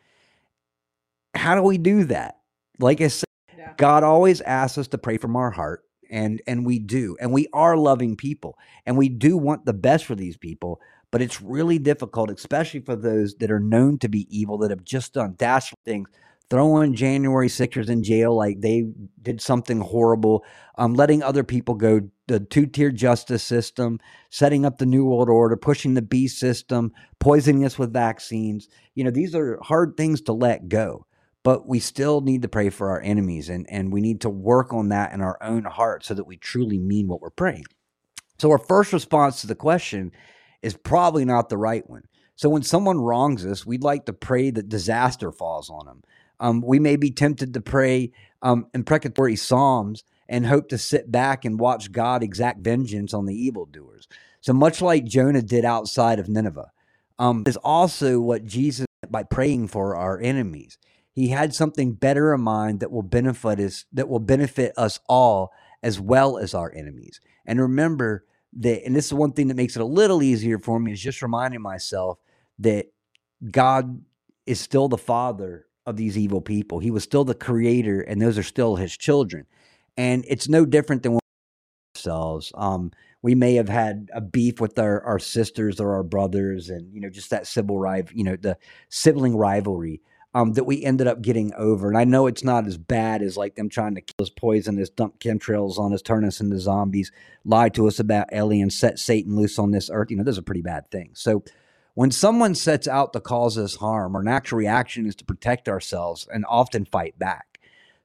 [1.35, 2.39] how do we do that?
[2.79, 3.25] Like I said,
[3.57, 3.73] Yeah.
[3.77, 7.49] God always asks us to pray from our heart, and and we do, and we
[7.53, 10.81] are loving people, and we do want the best for these people.
[11.13, 14.83] But it's really difficult, especially for those that are known to be evil, that have
[14.83, 16.09] just done dastardly things,
[16.51, 18.87] throwing January Sixers in jail like they
[19.23, 20.45] did something horrible,
[20.77, 25.29] um, letting other people go, the two tier justice system, setting up the New World
[25.29, 28.69] Order, pushing the B system, poisoning us with vaccines.
[28.97, 31.07] You know, these are hard things to let go
[31.43, 34.73] but we still need to pray for our enemies and, and we need to work
[34.73, 37.65] on that in our own heart so that we truly mean what we're praying.
[38.39, 40.13] So, our first response to the question
[40.63, 42.05] is probably not the right one.
[42.37, 46.03] So, when someone wrongs us, we'd like to pray that disaster falls on them.
[46.41, 51.45] Um, we may be tempted to pray um, imprecatory psalms and hope to sit back
[51.45, 54.09] and watch God exact vengeance on the evildoers.
[54.41, 56.73] So, much like Jonah did outside of Nineveh,
[57.19, 60.79] um, is also what Jesus by praying for our enemies
[61.13, 65.53] he had something better in mind that will benefit us that will benefit us all
[65.83, 69.77] as well as our enemies and remember that and this is one thing that makes
[69.77, 72.19] it a little easier for me is just reminding myself
[72.59, 72.87] that
[73.51, 74.03] god
[74.47, 76.79] is still the father of these evil people.
[76.79, 79.47] He was still the creator and those are still his children.
[79.97, 81.19] And it's no different than
[81.97, 82.53] ourselves.
[82.55, 82.93] Um
[83.25, 87.01] we may have had a beef with our, our sisters or our brothers and you
[87.01, 87.81] know just that civil
[88.13, 90.01] you know the sibling rivalry
[90.35, 91.89] um, that we ended up getting over.
[91.89, 94.81] And I know it's not as bad as like them trying to kill us, poison
[94.81, 97.13] us, dump chemtrails on us, turn us into zombies,
[97.45, 100.11] lie to us about aliens, set Satan loose on this earth.
[100.11, 101.21] You know, those are pretty bad things.
[101.21, 101.45] So
[101.95, 106.27] when someone sets out to cause us harm, our natural reaction is to protect ourselves
[106.33, 107.61] and often fight back.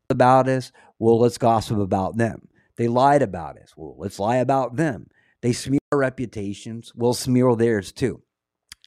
[0.10, 2.48] About us, well, let's gossip about them.
[2.76, 3.74] They lied about us.
[3.76, 5.10] Well, let's lie about them.
[5.42, 6.94] They smear our reputations.
[6.96, 8.22] We'll smear theirs too.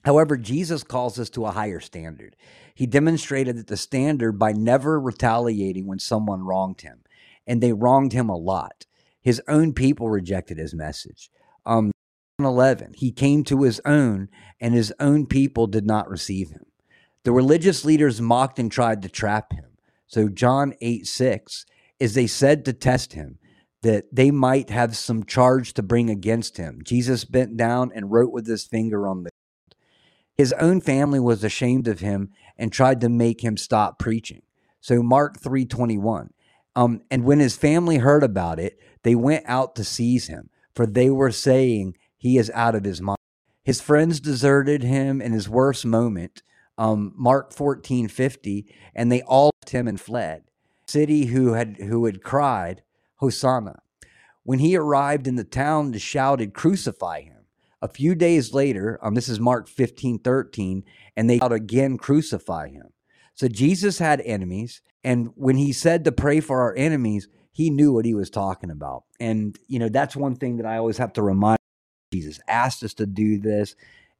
[0.04, 2.36] However, Jesus calls us to a higher standard.
[2.74, 7.02] He demonstrated that the standard by never retaliating when someone wronged him,
[7.46, 8.86] and they wronged him a lot.
[9.20, 11.30] His own people rejected his message.
[11.66, 11.92] Um,
[12.38, 14.28] 11, he came to his own,
[14.60, 16.64] and his own people did not receive him.
[17.24, 19.76] The religious leaders mocked and tried to trap him.
[20.06, 21.66] So, John 8 6
[21.98, 23.38] is they said to test him
[23.82, 26.80] that they might have some charge to bring against him.
[26.82, 29.29] Jesus bent down and wrote with his finger on the
[30.40, 34.40] his own family was ashamed of him and tried to make him stop preaching.
[34.80, 36.30] So Mark 3:21.
[36.74, 40.86] Um, and when his family heard about it, they went out to seize him, for
[40.86, 43.18] they were saying he is out of his mind.
[43.64, 46.42] His friends deserted him in his worst moment.
[46.78, 50.44] Um, Mark 14:50, and they all left him and fled.
[50.86, 52.82] City who had who had cried,
[53.16, 53.82] Hosanna.
[54.44, 57.29] When he arrived in the town, they shouted, Crucify him.
[57.82, 60.84] A few days later, um, this is Mark 15, 13,
[61.16, 62.88] and they out again crucify him.
[63.34, 67.92] So Jesus had enemies, and when he said to pray for our enemies, he knew
[67.92, 69.04] what he was talking about.
[69.18, 71.58] And, you know, that's one thing that I always have to remind
[72.12, 73.76] Jesus asked us to do this,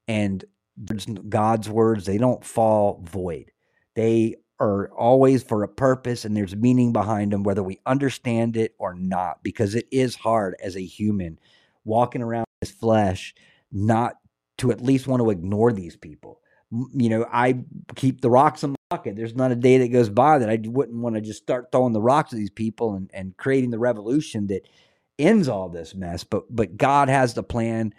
[0.09, 0.45] and
[1.29, 3.51] God's words, they don't fall void.
[3.95, 8.75] They are always for a purpose and there's meaning behind them, whether we understand it
[8.79, 11.39] or not, because it is hard as a human
[11.85, 13.35] walking around his flesh
[13.73, 14.15] not
[14.59, 16.41] to at least want to ignore these people.
[16.71, 17.65] You know, I
[17.97, 19.17] keep the rocks in my pocket.
[19.17, 21.93] There's not a day that goes by that I wouldn't want to just start throwing
[21.93, 24.69] the rocks at these people and, and creating the revolution that
[25.19, 26.25] ends all this mess.
[26.25, 27.95] But but God has the plan.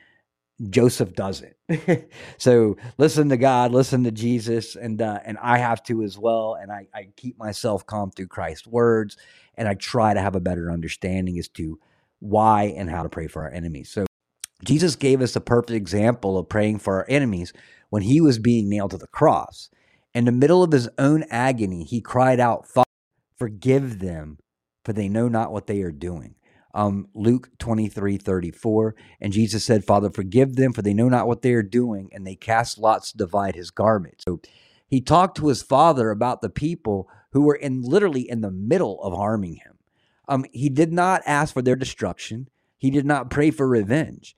[0.69, 1.55] Joseph doesn't.
[2.37, 6.55] so listen to God, listen to Jesus, and uh, and I have to as well.
[6.59, 9.17] And I, I keep myself calm through Christ's words,
[9.55, 11.79] and I try to have a better understanding as to
[12.19, 13.89] why and how to pray for our enemies.
[13.89, 14.05] So
[14.63, 17.53] Jesus gave us a perfect example of praying for our enemies
[17.89, 19.69] when he was being nailed to the cross.
[20.13, 22.85] In the middle of his own agony, he cried out, Father,
[23.37, 24.37] forgive them,
[24.83, 26.35] for they know not what they are doing.
[26.73, 28.95] Um, Luke 23 34.
[29.19, 32.09] And Jesus said, Father, forgive them, for they know not what they are doing.
[32.13, 34.21] And they cast lots to divide his garment.
[34.25, 34.41] So
[34.87, 39.01] he talked to his father about the people who were in literally in the middle
[39.01, 39.79] of harming him.
[40.27, 42.47] Um, he did not ask for their destruction.
[42.77, 44.35] He did not pray for revenge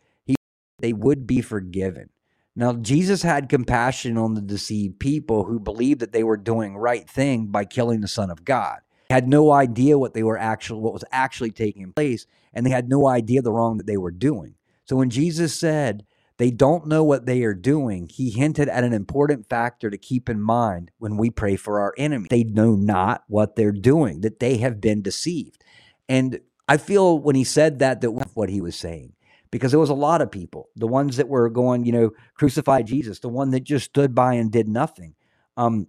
[0.83, 2.09] they would be forgiven.
[2.57, 7.09] Now, Jesus had compassion on the deceived people who believed that they were doing right
[7.09, 8.79] thing by killing the Son of God.
[9.07, 12.69] They Had no idea what they were actually what was actually taking place, and they
[12.69, 14.55] had no idea the wrong that they were doing.
[14.83, 16.05] So when Jesus said
[16.37, 20.27] they don't know what they are doing, he hinted at an important factor to keep
[20.27, 22.27] in mind when we pray for our enemy.
[22.29, 25.63] They know not what they're doing, that they have been deceived.
[26.09, 29.13] And I feel when he said that, that what he was saying
[29.53, 32.81] because there was a lot of people, the ones that were going, you know, crucify
[32.81, 35.13] Jesus, the one that just stood by and did nothing.
[35.57, 35.85] Um,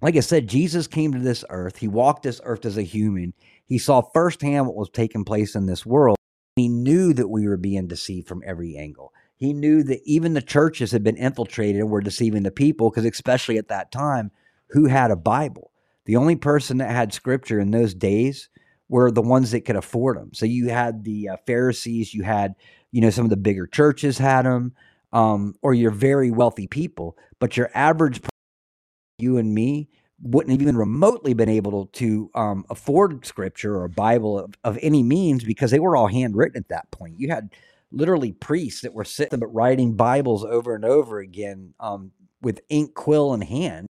[0.00, 1.76] like I said, Jesus came to this earth.
[1.76, 3.34] He walked this earth as a human.
[3.66, 6.16] He saw firsthand what was taking place in this world.
[6.56, 9.12] He knew that we were being deceived from every angle.
[9.36, 13.04] He knew that even the churches had been infiltrated and were deceiving the people because,
[13.04, 14.30] especially at that time,
[14.70, 15.72] who had a Bible?
[16.06, 18.48] The only person that had scripture in those days
[18.88, 20.30] were the ones that could afford them.
[20.34, 22.54] So you had the uh, Pharisees, you had,
[22.94, 24.72] you know, some of the bigger churches had them,
[25.12, 27.18] um, or your very wealthy people.
[27.40, 28.20] But your average,
[29.18, 29.88] you and me,
[30.22, 34.78] wouldn't have even remotely been able to um, afford scripture or a Bible of, of
[34.80, 37.18] any means because they were all handwritten at that point.
[37.18, 37.50] You had
[37.90, 42.94] literally priests that were sitting but writing Bibles over and over again um, with ink,
[42.94, 43.88] quill in hand.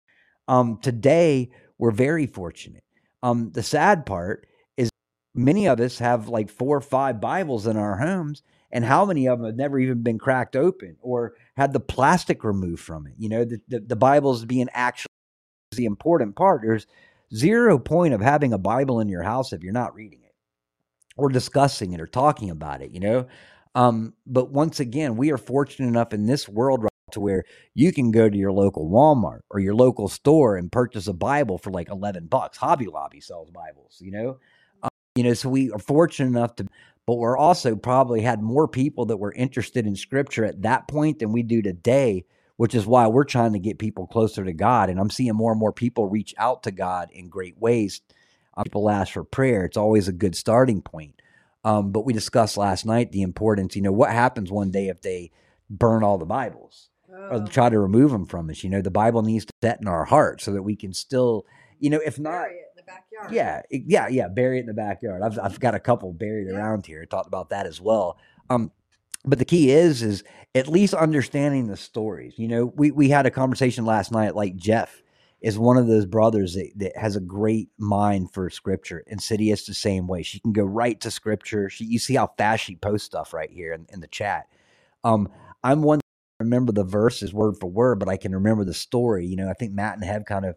[0.49, 2.85] Um, today, we're very fortunate.
[3.23, 4.47] Um, the sad part
[4.79, 4.89] is
[5.35, 8.43] many of us have like four or five Bibles in our homes,
[8.75, 12.43] and how many of them have never even been cracked open or had the plastic
[12.43, 13.15] removed from it?
[13.17, 15.09] You know, the, the, the Bible's being actually
[15.77, 16.63] the important part.
[16.63, 16.87] There's
[17.33, 20.35] zero point of having a Bible in your house if you're not reading it
[21.17, 23.27] or discussing it or talking about it, you know?
[23.77, 27.93] Um, but once again, we are fortunate enough in this world right to where you
[27.93, 31.71] can go to your local Walmart or your local store and purchase a Bible for
[31.71, 32.59] like 11 bucks.
[32.59, 34.39] Hobby Lobby sells Bibles, you know?
[34.83, 36.67] Um, you know, so we are fortunate enough to,
[37.07, 41.19] but we're also probably had more people that were interested in scripture at that point
[41.19, 42.25] than we do today
[42.57, 44.89] which is why we're trying to get people closer to God.
[44.89, 48.01] And I'm seeing more and more people reach out to God in great ways.
[48.57, 49.65] Um, people ask for prayer.
[49.65, 51.21] It's always a good starting point.
[51.65, 55.01] Um, but we discussed last night the importance, you know, what happens one day if
[55.01, 55.33] they
[55.71, 57.39] burn all the Bibles oh.
[57.39, 58.63] or try to remove them from us?
[58.63, 61.47] You know, the Bible needs to set in our heart so that we can still,
[61.79, 62.49] you know, if not.
[63.31, 64.29] Yeah, yeah, yeah.
[64.29, 65.23] Bury it in the backyard.
[65.23, 66.57] I've, I've got a couple buried yeah.
[66.57, 67.03] around here.
[67.03, 68.19] I talked about that as well.
[68.51, 68.71] Um,
[69.25, 70.23] but the key is is
[70.55, 74.57] at least understanding the stories you know we we had a conversation last night like
[74.57, 75.03] jeff
[75.41, 79.75] is one of those brothers that, that has a great mind for scripture insidious the
[79.75, 83.07] same way she can go right to scripture she you see how fast she posts
[83.07, 84.47] stuff right here in, in the chat
[85.03, 85.29] um
[85.63, 86.01] i'm one
[86.41, 89.55] remember the verses word for word but i can remember the story you know i
[89.55, 90.57] think matt and have kind of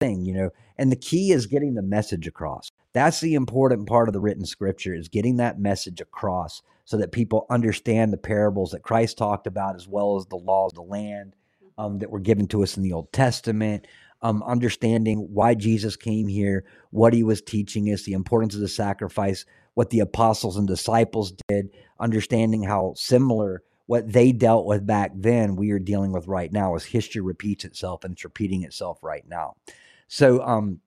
[0.00, 4.08] thing you know and the key is getting the message across that's the important part
[4.08, 8.70] of the written scripture is getting that message across so that people understand the parables
[8.70, 11.36] that Christ talked about as well as the laws of the land
[11.76, 13.86] um, that were given to us in the Old Testament.
[14.22, 18.68] Um, understanding why Jesus came here, what he was teaching us, the importance of the
[18.68, 21.68] sacrifice, what the apostles and disciples did,
[22.00, 26.74] understanding how similar what they dealt with back then we are dealing with right now
[26.74, 29.56] as history repeats itself and it's repeating itself right now.
[30.08, 30.80] So, um,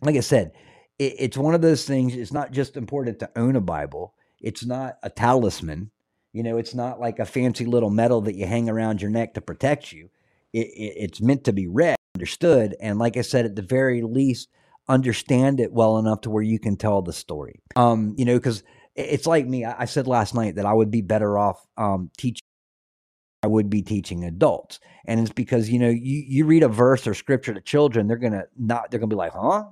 [0.00, 0.52] like I said,
[0.98, 2.14] it, it's one of those things.
[2.14, 4.14] It's not just important to own a Bible.
[4.40, 5.90] It's not a talisman.
[6.32, 9.34] You know, it's not like a fancy little medal that you hang around your neck
[9.34, 10.10] to protect you.
[10.52, 14.02] It, it, it's meant to be read, understood, and like I said, at the very
[14.02, 14.48] least,
[14.88, 17.60] understand it well enough to where you can tell the story.
[17.76, 18.62] Um, you know, because
[18.94, 19.64] it's like me.
[19.64, 22.46] I, I, said last night that I would be better off um, teaching.
[23.42, 27.06] I would be teaching adults, and it's because you know you you read a verse
[27.06, 29.64] or scripture to children, they're gonna not they're gonna be like, huh?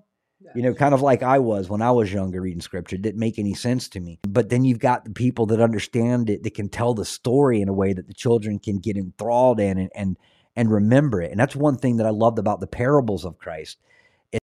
[0.55, 2.97] You know, kind of like I was when I was younger reading scripture.
[2.97, 4.21] It didn't make any sense to me.
[4.27, 7.69] But then you've got the people that understand it, that can tell the story in
[7.69, 10.17] a way that the children can get enthralled in and and,
[10.57, 11.33] and remember it.
[11.33, 13.79] And that's one thing that I loved about the parables of Christ.
[14.33, 14.41] It,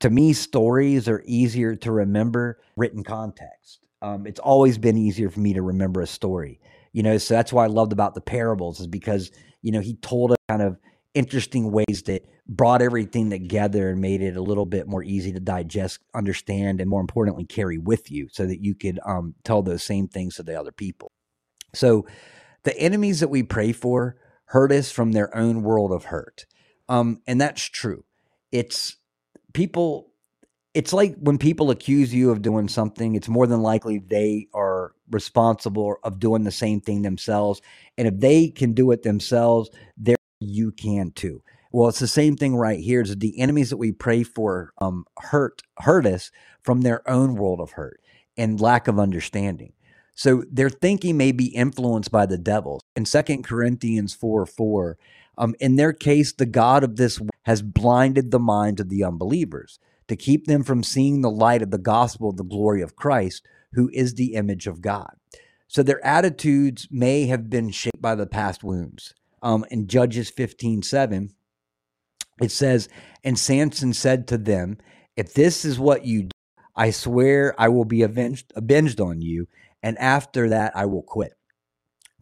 [0.00, 3.78] to me, stories are easier to remember written context.
[4.02, 6.60] Um, it's always been easier for me to remember a story.
[6.96, 9.30] You know, so that's why I loved about the parables is because,
[9.60, 10.78] you know, he told us kind of
[11.12, 15.38] interesting ways that brought everything together and made it a little bit more easy to
[15.38, 19.82] digest, understand, and more importantly, carry with you so that you could um, tell those
[19.82, 21.12] same things to the other people.
[21.74, 22.06] So,
[22.62, 24.16] the enemies that we pray for
[24.46, 26.46] hurt us from their own world of hurt.
[26.88, 28.04] Um, and that's true.
[28.52, 28.96] It's
[29.52, 30.14] people,
[30.72, 34.65] it's like when people accuse you of doing something, it's more than likely they are
[35.10, 37.60] responsible of doing the same thing themselves.
[37.98, 41.42] And if they can do it themselves, they're you can too.
[41.72, 43.02] Well, it's the same thing right here.
[43.02, 46.30] Is the enemies that we pray for um, hurt hurt us
[46.62, 48.00] from their own world of hurt
[48.36, 49.72] and lack of understanding.
[50.14, 52.80] So their thinking may be influenced by the devil.
[52.94, 54.98] In Second Corinthians 4 4,
[55.38, 59.78] um, in their case, the God of this has blinded the minds of the unbelievers
[60.08, 63.46] to keep them from seeing the light of the gospel of the glory of Christ,
[63.72, 65.16] who is the image of God.
[65.68, 70.82] So their attitudes may have been shaped by the past wounds um, in Judges 15
[70.82, 71.30] 7,
[72.42, 72.88] it says,
[73.24, 74.78] And Samson said to them,
[75.16, 76.30] If this is what you do,
[76.74, 79.46] I swear I will be avenged, avenged on you,
[79.82, 81.34] and after that I will quit.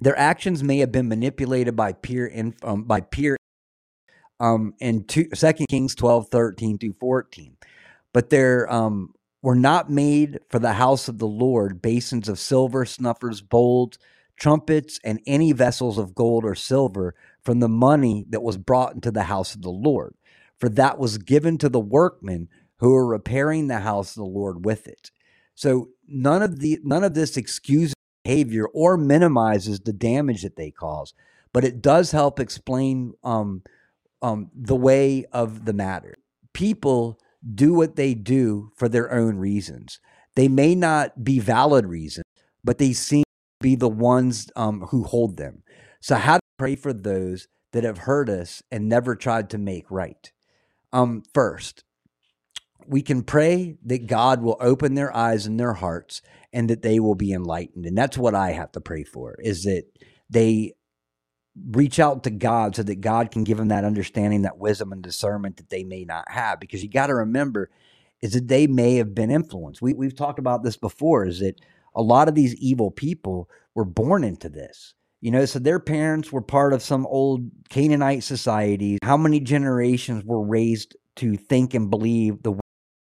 [0.00, 3.36] Their actions may have been manipulated by peer, um, by peer
[4.38, 7.56] um, in two, 2 Kings 12, 13 through 14.
[8.12, 9.14] But their um,
[9.44, 13.98] were not made for the house of the Lord basins of silver, snuffers, bowls,
[14.40, 19.10] trumpets, and any vessels of gold or silver from the money that was brought into
[19.10, 20.14] the house of the Lord.
[20.58, 24.64] For that was given to the workmen who were repairing the house of the Lord
[24.64, 25.10] with it.
[25.54, 30.70] So none of the none of this excuses behavior or minimizes the damage that they
[30.70, 31.12] cause,
[31.52, 33.62] but it does help explain um,
[34.22, 36.16] um, the way of the matter.
[36.54, 37.20] People
[37.52, 40.00] do what they do for their own reasons.
[40.36, 42.24] They may not be valid reasons,
[42.62, 43.24] but they seem
[43.60, 45.62] to be the ones um, who hold them.
[46.00, 49.90] So, how to pray for those that have hurt us and never tried to make
[49.90, 50.32] right?
[50.92, 51.82] Um, first,
[52.86, 56.22] we can pray that God will open their eyes and their hearts
[56.52, 57.86] and that they will be enlightened.
[57.86, 59.84] And that's what I have to pray for is that
[60.30, 60.74] they
[61.70, 65.02] reach out to God so that God can give them that understanding, that wisdom and
[65.02, 66.60] discernment that they may not have.
[66.60, 67.70] Because you got to remember
[68.20, 69.82] is that they may have been influenced.
[69.82, 71.60] We, we've talked about this before is that
[71.94, 74.94] a lot of these evil people were born into this.
[75.20, 78.98] You know, so their parents were part of some old Canaanite society.
[79.02, 82.58] How many generations were raised to think and believe the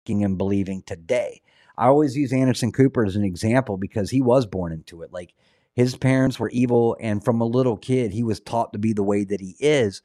[0.04, 1.40] thinking and believing today?
[1.76, 5.12] I always use Anderson Cooper as an example because he was born into it.
[5.12, 5.34] Like
[5.76, 9.02] his parents were evil, and from a little kid, he was taught to be the
[9.02, 10.02] way that he is.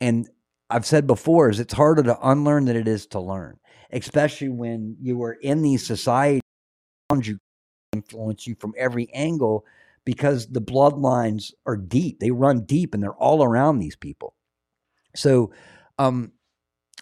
[0.00, 0.28] And
[0.68, 3.58] I've said before, is it's harder to unlearn than it is to learn,
[3.90, 6.42] especially when you are in these societies
[7.10, 7.38] around you
[7.92, 9.64] influence you from every angle
[10.04, 12.20] because the bloodlines are deep.
[12.20, 14.34] They run deep and they're all around these people.
[15.14, 15.52] So,
[15.98, 16.32] um,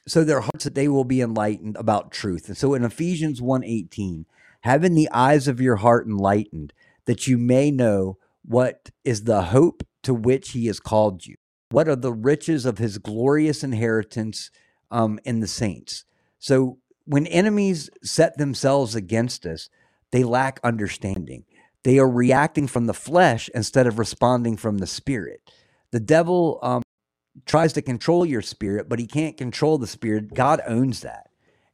[0.06, 2.48] so their hearts that they will be enlightened about truth.
[2.48, 4.26] And so in Ephesians 1:18,
[4.60, 6.72] having the eyes of your heart enlightened,
[7.06, 11.36] that you may know what is the hope to which he has called you.
[11.70, 14.50] What are the riches of his glorious inheritance
[14.90, 16.04] um, in the saints?
[16.38, 19.68] So when enemies set themselves against us,
[20.10, 21.44] they lack understanding.
[21.84, 25.40] They are reacting from the flesh instead of responding from the spirit.
[25.90, 26.82] The devil um,
[27.46, 30.34] tries to control your spirit, but he can't control the spirit.
[30.34, 31.28] God owns that.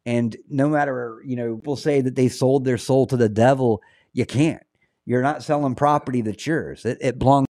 [0.06, 3.82] And no matter, you know, people say that they sold their soul to the devil,
[4.12, 4.62] you can't.
[5.08, 6.84] You're not selling property that's yours.
[6.84, 7.46] It, it belongs.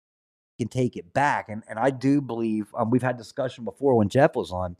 [0.59, 3.97] You can take it back, and and I do believe um, we've had discussion before
[3.97, 4.77] when Jeff was on.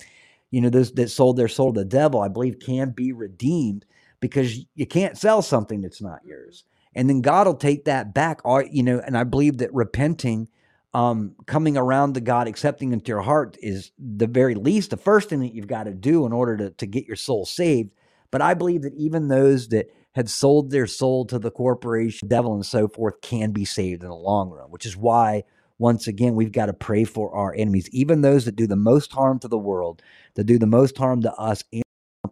[0.51, 3.87] You know, those that sold their soul to the devil, I believe, can be redeemed
[4.21, 6.65] because you can't sell something that's not yours,
[6.95, 8.43] and then God will take that back.
[8.45, 10.47] Or you know, and I believe that repenting
[10.93, 15.31] um, coming around to God, accepting into your heart is the very least, the first
[15.31, 17.93] thing that you've got to do in order to, to get your soul saved.
[18.31, 19.87] But I believe that even those that
[20.17, 24.09] had sold their soul to the corporation, devil, and so forth can be saved in
[24.09, 25.45] the long run, which is why,
[25.79, 29.13] once again, we've got to pray for our enemies, even those that do the most
[29.13, 30.01] harm to the world,
[30.35, 31.83] that do the most harm to us and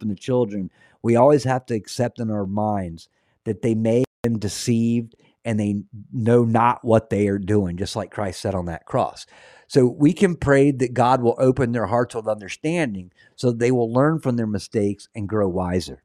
[0.01, 0.70] the children.
[1.03, 3.11] We always have to accept in our minds
[3.45, 5.14] that they may have been deceived
[5.45, 9.26] and they know not what they are doing, just like Christ said on that cross.
[9.68, 13.93] So we can pray that God will open their hearts with understanding so they will
[13.93, 16.03] learn from their mistakes and grow wiser.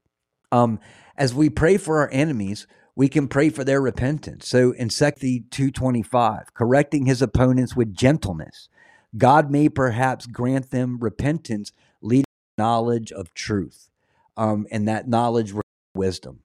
[0.51, 0.79] Um,
[1.19, 2.65] as we pray for our enemies,
[2.95, 4.47] we can pray for their repentance.
[4.47, 5.11] So in 2
[5.51, 8.69] 225, correcting his opponents with gentleness,
[9.17, 12.25] God may perhaps grant them repentance, leading
[12.57, 13.89] knowledge of truth,
[14.37, 15.53] um, and that knowledge
[15.93, 16.39] wisdom.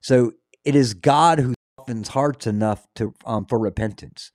[0.00, 0.32] So
[0.64, 4.32] it is God who softens hearts enough to um, for repentance.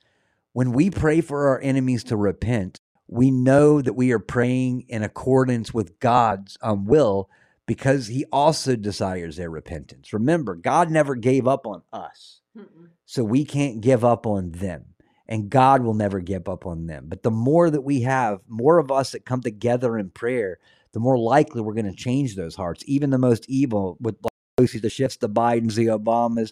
[0.53, 5.03] When we pray for our enemies to repent, we know that we are praying in
[5.03, 7.29] accordance with God's um, will
[7.67, 10.13] because He also desires their repentance.
[10.13, 12.89] Remember, God never gave up on us, Mm-mm.
[13.05, 14.85] so we can't give up on them.
[15.25, 17.05] And God will never give up on them.
[17.07, 20.59] But the more that we have, more of us that come together in prayer,
[20.91, 22.83] the more likely we're going to change those hearts.
[22.87, 26.51] Even the most evil, with like, the Schiffs, the Bidens, the Obamas,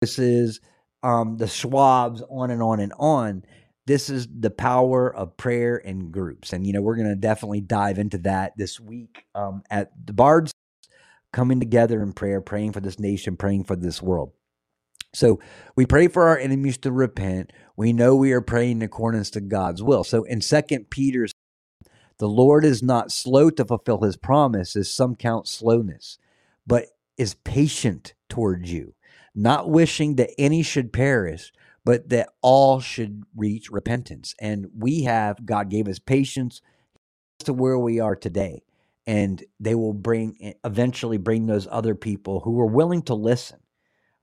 [0.00, 0.60] this is
[1.04, 3.44] um, the Schwabs, on and on and on.
[3.86, 6.52] This is the power of prayer and groups.
[6.52, 10.12] And, you know, we're going to definitely dive into that this week um, at the
[10.12, 10.52] Bards,
[11.32, 14.32] coming together in prayer, praying for this nation, praying for this world.
[15.12, 15.38] So
[15.76, 17.52] we pray for our enemies to repent.
[17.76, 20.02] We know we are praying in accordance to God's will.
[20.02, 21.26] So in Second Peter,
[22.18, 26.18] the Lord is not slow to fulfill his promise, as some count slowness,
[26.66, 26.86] but
[27.18, 28.94] is patient towards you
[29.34, 31.52] not wishing that any should perish,
[31.84, 34.34] but that all should reach repentance.
[34.40, 36.62] And we have, God gave us patience
[37.40, 38.62] to where we are today.
[39.06, 43.58] And they will bring, eventually bring those other people who are willing to listen.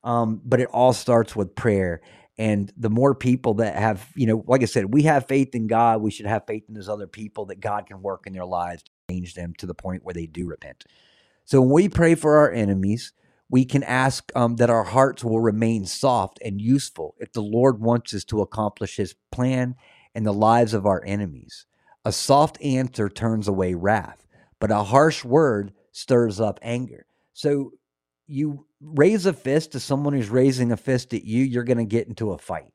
[0.03, 2.01] Um, but it all starts with prayer.
[2.39, 5.67] And the more people that have, you know, like I said, we have faith in
[5.67, 8.45] God, we should have faith in those other people that God can work in their
[8.45, 10.85] lives to change them to the point where they do repent.
[11.45, 13.13] So when we pray for our enemies,
[13.51, 17.81] we can ask um, that our hearts will remain soft and useful if the Lord
[17.81, 19.75] wants us to accomplish his plan
[20.15, 21.65] in the lives of our enemies.
[22.05, 24.25] A soft answer turns away wrath,
[24.61, 27.05] but a harsh word stirs up anger.
[27.33, 27.73] So
[28.25, 31.83] you raise a fist to someone who's raising a fist at you, you're going to
[31.83, 32.71] get into a fight.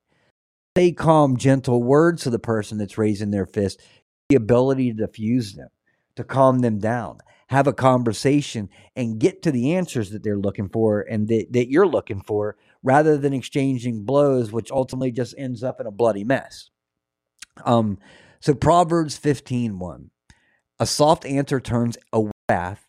[0.77, 3.81] Say calm, gentle words to the person that's raising their fist,
[4.29, 5.69] the ability to diffuse them,
[6.17, 7.19] to calm them down,
[7.49, 11.71] have a conversation, and get to the answers that they're looking for and that, that
[11.71, 16.25] you're looking for, rather than exchanging blows, which ultimately just ends up in a bloody
[16.25, 16.71] mess.
[17.65, 17.99] Um,
[18.41, 20.11] so Proverbs 15 1.
[20.79, 22.87] A soft answer turns away wrath,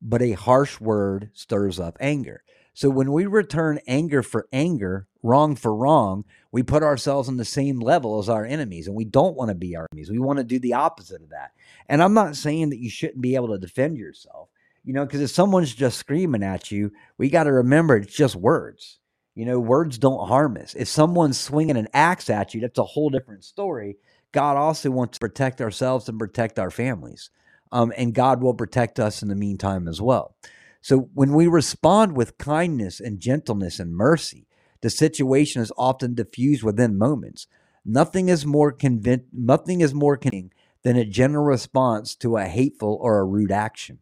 [0.00, 2.42] but a harsh word stirs up anger.
[2.74, 7.44] So when we return anger for anger, wrong for wrong, we put ourselves on the
[7.44, 10.10] same level as our enemies, and we don't want to be our enemies.
[10.10, 11.52] We want to do the opposite of that.
[11.88, 14.48] And I'm not saying that you shouldn't be able to defend yourself,
[14.84, 18.36] you know, because if someone's just screaming at you, we got to remember it's just
[18.36, 18.98] words.
[19.34, 20.74] You know, words don't harm us.
[20.74, 23.96] If someone's swinging an axe at you, that's a whole different story.
[24.32, 27.30] God also wants to protect ourselves and protect our families.
[27.70, 30.34] Um, and God will protect us in the meantime as well.
[30.82, 34.46] So when we respond with kindness and gentleness and mercy,
[34.82, 37.46] the situation is often diffused within moments.
[37.84, 40.52] Nothing is more convinced, nothing is more convincing
[40.82, 44.00] than a general response to a hateful or a rude action.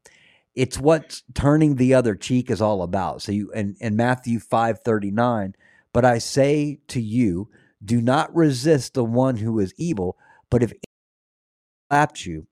[0.55, 3.23] It's what turning the other cheek is all about.
[3.23, 5.55] So you in, in Matthew 5:39,
[5.93, 7.49] but I say to you,
[7.85, 10.17] do not resist the one who is evil,
[10.51, 10.73] but if
[11.91, 12.47] slapped you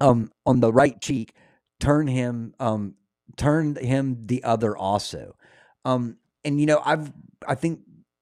[0.00, 1.34] um, on the right cheek,
[1.80, 2.94] turn him um,
[3.36, 5.36] turn him the other also.
[5.84, 7.12] Um, and you know, I've
[7.46, 7.80] I think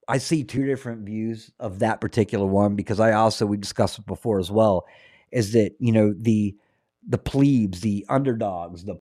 [0.09, 4.07] I see two different views of that particular one because I also we discussed it
[4.07, 4.87] before as well,
[5.31, 6.57] is that you know the
[7.07, 8.99] the plebes, the underdogs, the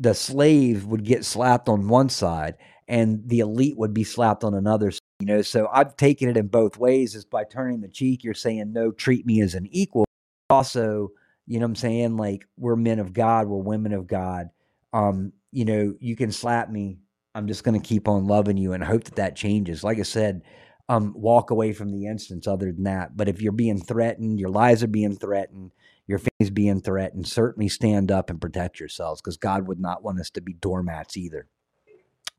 [0.00, 2.56] the slave would get slapped on one side
[2.88, 5.42] and the elite would be slapped on another you know?
[5.42, 8.90] So i've taken it in both ways is by turning the cheek you're saying no
[8.90, 10.04] treat me as an equal.
[10.50, 11.10] Also
[11.46, 12.16] you know i'm saying?
[12.16, 14.50] Like we're men of god we're women of god
[14.92, 16.98] um you know you can slap me
[17.34, 20.02] i'm just going to keep on loving you and hope that that changes like i
[20.02, 20.42] said
[20.88, 24.50] um walk away from the instance other than that but if you're being threatened your
[24.50, 25.70] lives are being threatened
[26.06, 30.20] your family's being threatened certainly stand up and protect yourselves because god would not want
[30.20, 31.46] us to be doormats either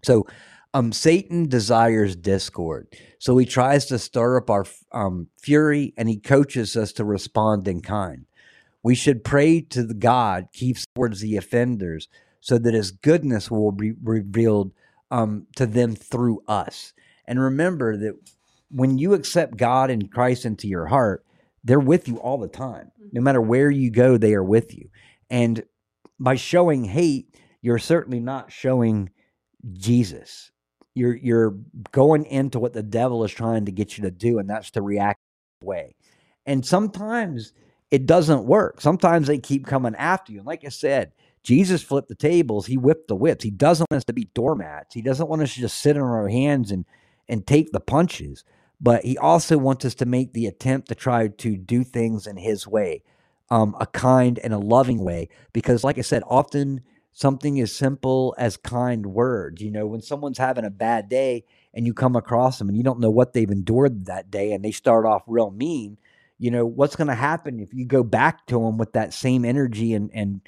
[0.04, 0.26] so
[0.74, 2.88] um, Satan desires discord.
[3.20, 7.68] So he tries to stir up our um, fury and he coaches us to respond
[7.68, 8.26] in kind.
[8.82, 12.10] We should pray to the God keeps towards the offenders
[12.44, 14.74] so that his goodness will be revealed
[15.12, 16.92] um, to them through us.
[17.26, 18.16] And remember that
[18.70, 21.26] when you accept God and Christ into your heart,
[21.64, 22.92] they're with you all the time.
[23.14, 24.90] No matter where you go, they are with you.
[25.30, 25.64] And
[26.20, 29.10] by showing hate, you're certainly not showing
[29.72, 30.52] Jesus.
[30.96, 31.56] You're you're
[31.94, 34.82] going into what the devil is trying to get you to do, and that's to
[34.82, 35.22] react
[35.64, 35.96] way.
[36.46, 37.54] And sometimes
[37.90, 38.82] it doesn't work.
[38.82, 40.40] Sometimes they keep coming after you.
[40.40, 41.14] And like I said,
[41.44, 43.44] Jesus flipped the tables, he whipped the whips.
[43.44, 44.94] He doesn't want us to be doormats.
[44.94, 46.86] He doesn't want us to just sit on our hands and
[47.30, 48.44] and take the punches.
[48.82, 52.36] But he also wants us to make the attempt to try to do things in
[52.36, 53.04] his way,
[53.50, 55.30] um, a kind and a loving way.
[55.54, 56.82] Because, like I said, often
[57.14, 59.62] something as simple as kind words.
[59.62, 62.84] You know, when someone's having a bad day and you come across them and you
[62.84, 65.98] don't know what they've endured that day and they start off real mean,
[66.40, 69.46] you know, what's going to happen if you go back to them with that same
[69.46, 70.42] energy and, and,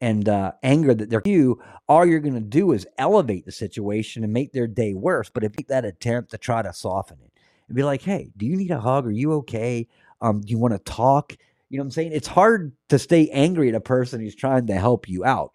[0.00, 4.24] and uh, anger that they're you, all you're going to do is elevate the situation
[4.24, 5.30] and make their day worse.
[5.30, 7.32] But if you that attempt to try to soften it
[7.66, 9.06] and be like, hey, do you need a hug?
[9.06, 9.88] Are you okay?
[10.20, 11.36] Um, do you want to talk?
[11.68, 12.12] You know what I'm saying?
[12.12, 15.52] It's hard to stay angry at a person who's trying to help you out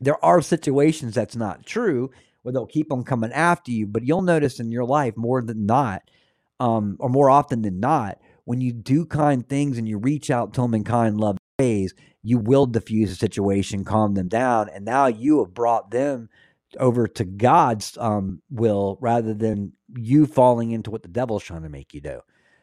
[0.00, 2.10] there are situations that's not true
[2.42, 5.66] where they'll keep on coming after you, but you'll notice in your life more than
[5.66, 6.02] not,
[6.58, 10.54] um, or more often than not, when you do kind things and you reach out
[10.54, 11.36] to them in kind, love
[12.22, 16.28] you will diffuse the situation, calm them down, and now you have brought them
[16.78, 21.68] over to God's um, will rather than you falling into what the devil's trying to
[21.68, 22.20] make you do.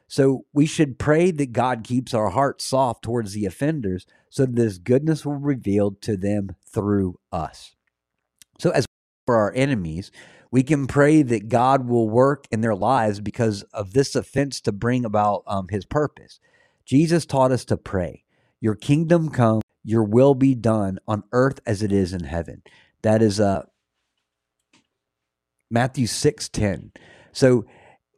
[0.07, 4.57] So we should pray that God keeps our hearts soft towards the offenders so that
[4.57, 7.75] his goodness will be revealed to them through us.
[8.59, 8.85] So as
[9.25, 10.11] for our enemies,
[10.49, 14.71] we can pray that God will work in their lives because of this offense to
[14.71, 16.39] bring about um, his purpose.
[16.85, 18.23] Jesus taught us to pray,
[18.59, 22.63] Your kingdom come, your will be done on earth as it is in heaven.
[23.03, 23.63] That is uh,
[25.69, 26.91] Matthew 6 10.
[27.31, 27.65] So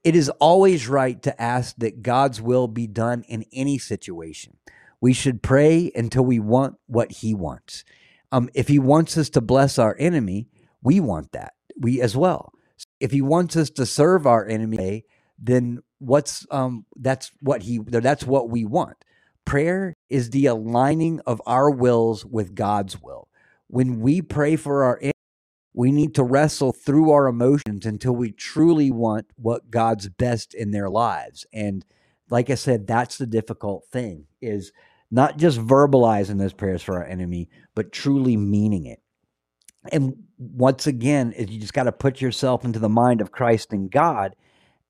[0.03, 4.57] it is always right to ask that God's will be done in any situation.
[5.01, 7.83] We should pray until we want what He wants.
[8.31, 10.47] Um, if He wants us to bless our enemy,
[10.81, 11.53] we want that.
[11.77, 12.53] We as well.
[12.99, 15.05] If He wants us to serve our enemy,
[15.37, 19.03] then what's um, that's what He that's what we want.
[19.49, 23.29] Prayer is the aligning of our wills with God's will.
[23.65, 25.13] When we pray for our enemy,
[25.73, 30.69] we need to wrestle through our emotions until we truly want what God's best in
[30.69, 31.47] their lives.
[31.51, 31.83] And
[32.29, 34.71] like I said, that's the difficult thing is
[35.09, 39.01] not just verbalizing those prayers for our enemy, but truly meaning it.
[39.91, 43.89] And once again, you just got to put yourself into the mind of Christ and
[43.89, 44.35] God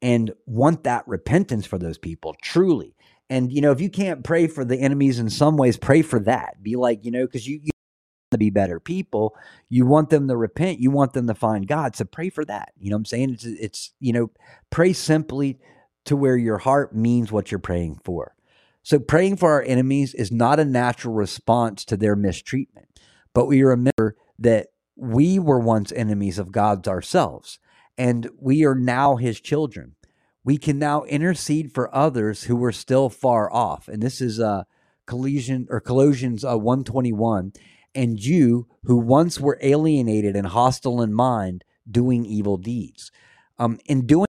[0.02, 2.94] and want that repentance for those people truly.
[3.30, 6.20] And you know, if you can't pray for the enemies in some ways, pray for
[6.22, 6.62] that.
[6.64, 9.36] Be like, you know, because you, you want to be better people.
[9.70, 10.80] You want them to repent.
[10.80, 11.96] You want them to find God.
[11.96, 12.74] So pray for that.
[12.80, 13.34] You know what I'm saying?
[13.34, 14.32] It's, it's you know,
[14.72, 15.60] pray simply
[16.06, 18.36] to where your heart means what you're praying for.
[18.82, 23.00] So praying for our enemies is not a natural response to their mistreatment,
[23.34, 27.60] but we remember that we were once enemies of God's ourselves,
[27.98, 29.96] and we are now his children.
[30.44, 33.88] We can now intercede for others who were still far off.
[33.88, 34.64] And this is uh
[35.06, 37.52] collision or Colossians uh, 121
[37.96, 43.12] and you who once were alienated and hostile in mind, doing evil deeds.
[43.58, 44.28] Um, in doing,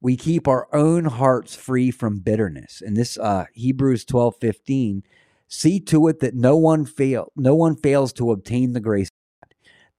[0.00, 2.82] we keep our own hearts free from bitterness.
[2.84, 5.02] And this uh, Hebrews twelve fifteen,
[5.48, 9.10] see to it that no one fail, no one fails to obtain the grace,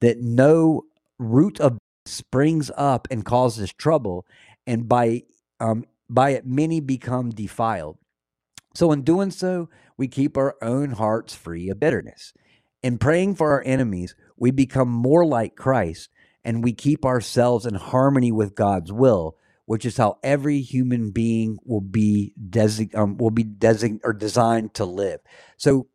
[0.00, 0.82] that no
[1.18, 4.26] root of springs up and causes trouble,
[4.66, 5.22] and by
[5.62, 7.96] um, by it many become defiled.
[8.74, 12.32] So in doing so, we keep our own hearts free of bitterness.
[12.82, 16.10] In praying for our enemies, we become more like Christ
[16.44, 19.36] and we keep ourselves in harmony with God's will,
[19.66, 22.34] which is how every human being will be
[22.94, 23.46] um, will be
[24.02, 25.20] or designed to live.
[25.56, 25.86] So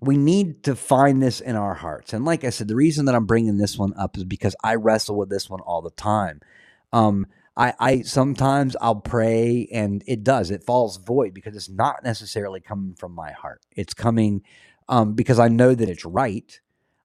[0.00, 2.12] we need to find this in our hearts.
[2.12, 4.74] And like I said, the reason that I'm bringing this one up is because I
[4.74, 6.40] wrestle with this one all the time.
[6.92, 7.26] Um,
[7.56, 12.60] I, I sometimes I'll pray and it does it falls void because it's not necessarily
[12.60, 13.60] coming from my heart.
[13.70, 14.42] It's coming
[14.88, 16.60] um, because I know that it's right.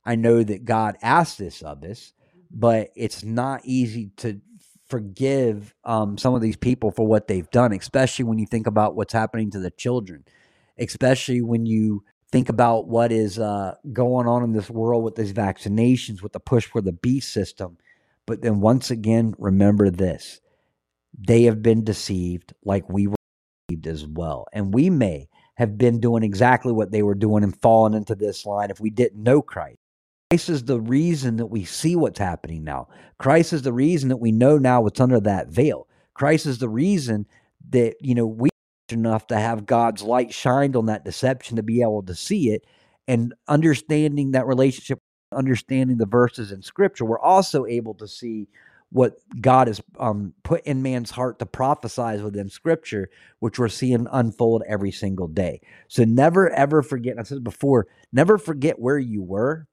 [0.05, 2.13] I know that God asked this of us,
[2.51, 4.41] but it's not easy to
[4.87, 8.95] forgive um, some of these people for what they've done, especially when you think about
[8.95, 10.25] what's happening to the children,
[10.79, 15.33] especially when you think about what is uh, going on in this world with these
[15.33, 17.77] vaccinations, with the push for the beast system.
[18.29, 20.39] But then once again, remember this
[21.17, 23.15] they have been deceived like we were
[23.67, 24.45] deceived as well.
[24.53, 28.45] And we may have been doing exactly what they were doing and falling into this
[28.45, 29.79] line if we didn't know Christ.
[30.29, 32.89] Christ is the reason that we see what's happening now.
[33.17, 35.87] Christ is the reason that we know now what's under that veil.
[36.13, 37.25] Christ is the reason
[37.71, 38.49] that, you know, we
[38.91, 42.63] enough to have God's light shined on that deception to be able to see it
[43.07, 44.99] and understanding that relationship,
[45.31, 48.47] understanding the verses in scripture, we're also able to see
[48.91, 53.09] what God has um, put in man's heart to prophesize within Scripture,
[53.39, 55.61] which we're seeing unfold every single day.
[55.87, 57.19] So never ever forget.
[57.19, 59.67] I said before, never forget where you were,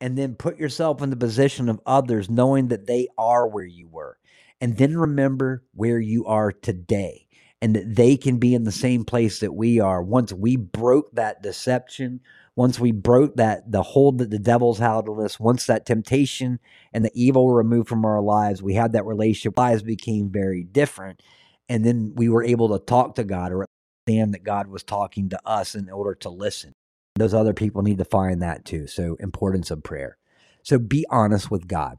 [0.00, 3.88] and then put yourself in the position of others, knowing that they are where you
[3.88, 4.18] were,
[4.60, 7.26] and then remember where you are today,
[7.60, 10.02] and that they can be in the same place that we are.
[10.02, 12.20] Once we broke that deception
[12.54, 16.60] once we broke that the hold that the devil's held on us, once that temptation
[16.92, 19.56] and the evil were removed from our lives, we had that relationship.
[19.56, 21.22] Lives became very different,
[21.68, 23.66] and then we were able to talk to God or
[24.06, 26.72] understand that God was talking to us in order to listen.
[27.16, 28.86] Those other people need to find that too.
[28.86, 30.18] So importance of prayer.
[30.62, 31.98] So be honest with God.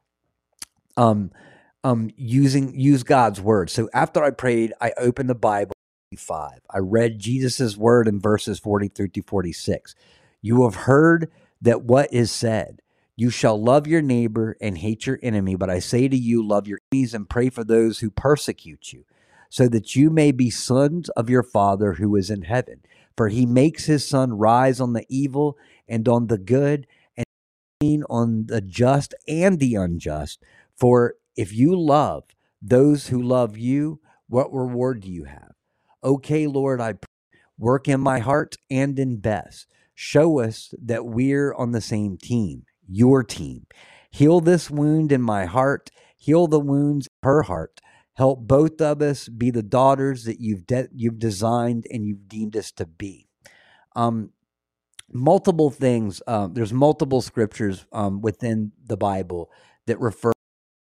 [0.97, 1.31] Um,
[1.83, 3.69] um, using use God's word.
[3.69, 5.73] So after I prayed, I opened the Bible.
[6.15, 6.59] Five.
[6.69, 9.95] I read Jesus's word in verses 40 through to 46.
[10.43, 11.31] You have heard
[11.61, 12.81] that what is said,
[13.15, 15.55] you shall love your neighbor and hate your enemy.
[15.55, 19.05] But I say to you, love your enemies and pray for those who persecute you,
[19.49, 22.81] so that you may be sons of your Father who is in heaven.
[23.15, 28.47] For he makes his sun rise on the evil and on the good, and on
[28.47, 30.43] the just and the unjust.
[30.75, 32.25] For if you love
[32.61, 35.53] those who love you, what reward do you have?
[36.03, 41.53] Okay, Lord, I pray, work in my heart and in Bess Show us that we're
[41.53, 43.65] on the same team, your team.
[44.11, 47.81] Heal this wound in my heart, heal the wounds in her heart.
[48.15, 52.55] Help both of us be the daughters that you've de- you've designed and you've deemed
[52.55, 53.27] us to be.
[53.95, 54.31] Um,
[55.11, 56.21] multiple things.
[56.27, 59.51] Um, there's multiple scriptures um, within the Bible
[59.87, 60.31] that refer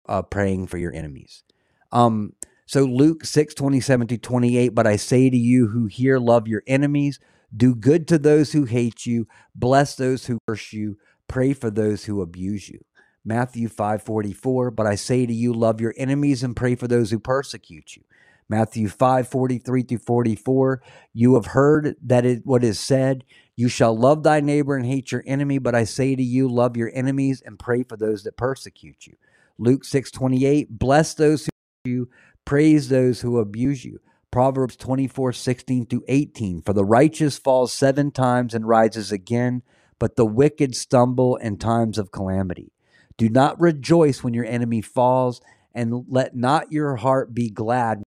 [0.08, 1.44] uh, praying for your enemies.
[1.92, 2.34] Um,
[2.66, 6.62] So Luke 6, 27 to 28, but I say to you who hear, love your
[6.66, 7.18] enemies,
[7.56, 10.98] do good to those who hate you, bless those who curse you,
[11.28, 12.80] pray for those who abuse you.
[13.24, 17.18] Matthew 5:44, but I say to you, love your enemies and pray for those who
[17.18, 18.02] persecute you.
[18.48, 20.82] Matthew 5, 43 to 44,
[21.12, 23.24] you have heard that it what is said,
[23.54, 26.76] you shall love thy neighbor and hate your enemy, but I say to you, love
[26.76, 29.14] your enemies and pray for those that persecute you.
[29.58, 32.08] Luke 6:28, bless those who you,
[32.44, 34.00] praise those who abuse you.
[34.30, 36.62] Proverbs 24, 16 through 18.
[36.62, 39.62] For the righteous falls seven times and rises again,
[39.98, 42.72] but the wicked stumble in times of calamity.
[43.16, 45.40] Do not rejoice when your enemy falls,
[45.74, 48.02] and let not your heart be glad,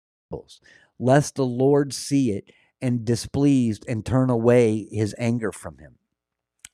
[0.99, 2.51] lest the Lord see it
[2.81, 5.97] and displeased and turn away his anger from him.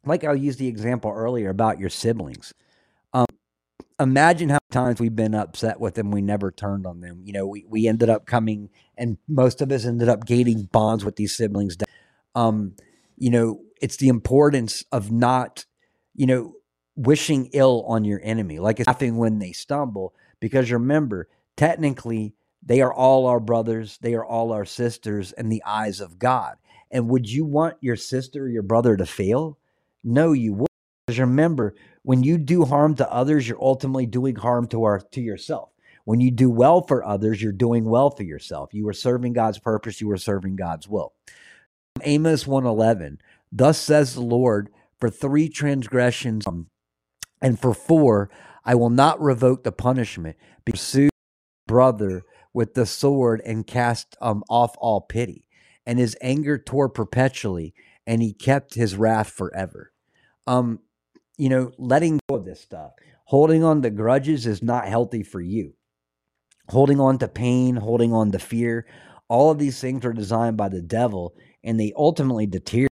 [0.04, 2.52] Like I used the example earlier about your siblings
[3.98, 7.20] imagine how many times we've been upset with them we never turned on them.
[7.24, 11.04] You know we, we ended up coming and most of us ended up gaining bonds
[11.04, 11.76] with these siblings.
[12.34, 12.74] Um
[13.16, 15.64] you know it's the importance of not
[16.14, 16.54] you know
[16.96, 18.58] wishing ill on your enemy.
[18.58, 24.14] Like it's laughing when they stumble because remember technically they are all our brothers they
[24.14, 26.56] are all our sisters in the eyes of god.
[26.90, 29.58] And would you want your sister or your brother to fail?
[30.04, 30.70] No you would
[31.06, 35.20] because remember when you do harm to others, you're ultimately doing harm to our to
[35.20, 35.70] yourself.
[36.04, 38.72] When you do well for others, you're doing well for yourself.
[38.72, 41.14] You are serving God's purpose, you are serving God's will.
[42.02, 43.18] Amos 111,
[43.50, 46.66] thus says the Lord, for three transgressions um,
[47.40, 48.30] and for four,
[48.64, 50.36] I will not revoke the punishment.
[50.64, 51.10] Pursue
[51.66, 55.48] brother with the sword and cast um, off all pity.
[55.84, 57.74] And his anger tore perpetually,
[58.06, 59.92] and he kept his wrath forever.
[60.46, 60.80] Um,
[61.36, 62.92] you know, letting go of this stuff,
[63.24, 65.74] holding on to grudges is not healthy for you.
[66.68, 68.86] Holding on to pain, holding on to fear,
[69.28, 72.90] all of these things are designed by the devil and they ultimately deteriorate.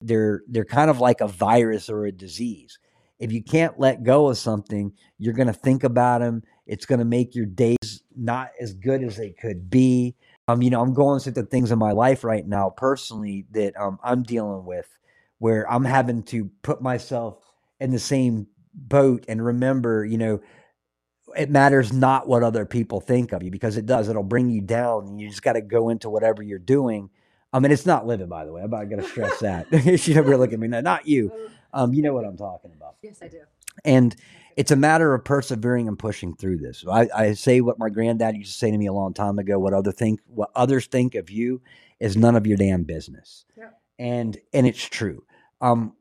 [0.00, 2.78] They're they're kind of like a virus or a disease.
[3.20, 6.42] If you can't let go of something, you're going to think about them.
[6.66, 10.16] It's going to make your days not as good as they could be.
[10.48, 13.78] Um, you know, I'm going through the things in my life right now personally that
[13.78, 14.88] um, I'm dealing with,
[15.38, 17.51] where I'm having to put myself
[17.82, 20.40] in the same boat and remember, you know,
[21.36, 24.08] it matters not what other people think of you because it does.
[24.08, 25.06] It'll bring you down.
[25.08, 27.10] And you just got to go into whatever you're doing.
[27.52, 28.62] I mean, it's not living, by the way.
[28.62, 29.66] I'm not going to stress that.
[30.00, 30.68] she never look at me.
[30.68, 31.32] not you.
[31.72, 32.96] Um, you know what I'm talking about.
[33.02, 33.40] Yes, I do.
[33.84, 34.14] And
[34.56, 36.84] it's a matter of persevering and pushing through this.
[36.90, 39.58] I, I say what my granddad used to say to me a long time ago:
[39.58, 41.62] "What other think, what others think of you,
[41.98, 43.70] is none of your damn business." Yeah.
[43.98, 45.24] And and it's true.
[45.62, 45.94] Um,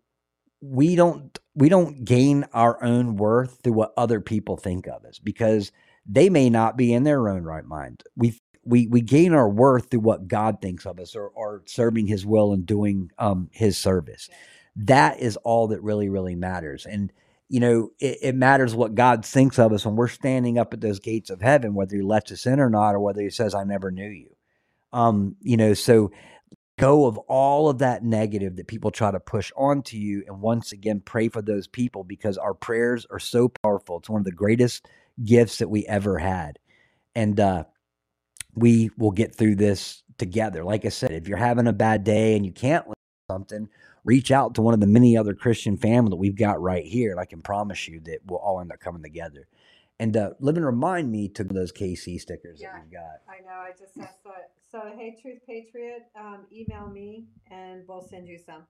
[0.61, 5.19] we don't we don't gain our own worth through what other people think of us
[5.19, 5.71] because
[6.07, 8.03] they may not be in their own right mind.
[8.15, 12.07] We we we gain our worth through what God thinks of us or, or serving
[12.07, 14.29] His will and doing um, His service.
[14.75, 16.85] That is all that really really matters.
[16.85, 17.11] And
[17.49, 20.81] you know it, it matters what God thinks of us when we're standing up at
[20.81, 23.55] those gates of heaven, whether He lets us in or not, or whether He says,
[23.55, 24.29] "I never knew you."
[24.93, 26.11] Um, you know, so
[26.79, 30.71] go of all of that negative that people try to push onto you and once
[30.71, 33.97] again pray for those people because our prayers are so powerful.
[33.97, 34.87] It's one of the greatest
[35.23, 36.59] gifts that we ever had.
[37.15, 37.65] And uh,
[38.55, 40.63] we will get through this together.
[40.63, 42.85] Like i said if you're having a bad day and you can't
[43.31, 43.69] something
[44.03, 47.11] reach out to one of the many other christian family that we've got right here
[47.11, 49.47] and i can promise you that we'll all end up coming together
[50.01, 52.73] and uh, live and remind me to those KC stickers Yeah.
[52.73, 53.21] that we've got.
[53.29, 53.59] I know.
[53.61, 54.51] I just asked that.
[54.71, 58.63] So, hey, Truth Patriot, um, email me and we'll send you some.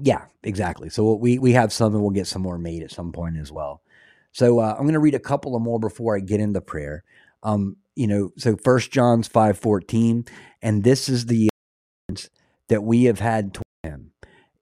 [0.00, 0.88] Yeah, exactly.
[0.90, 3.50] So we we have some, and we'll get some more made at some point as
[3.50, 3.82] well.
[4.32, 7.02] So uh, I'm going to read a couple of more before I get into prayer.
[7.42, 10.26] Um, you know, so First John's five fourteen,
[10.62, 11.48] and this is the
[12.68, 14.12] that we have had toward him.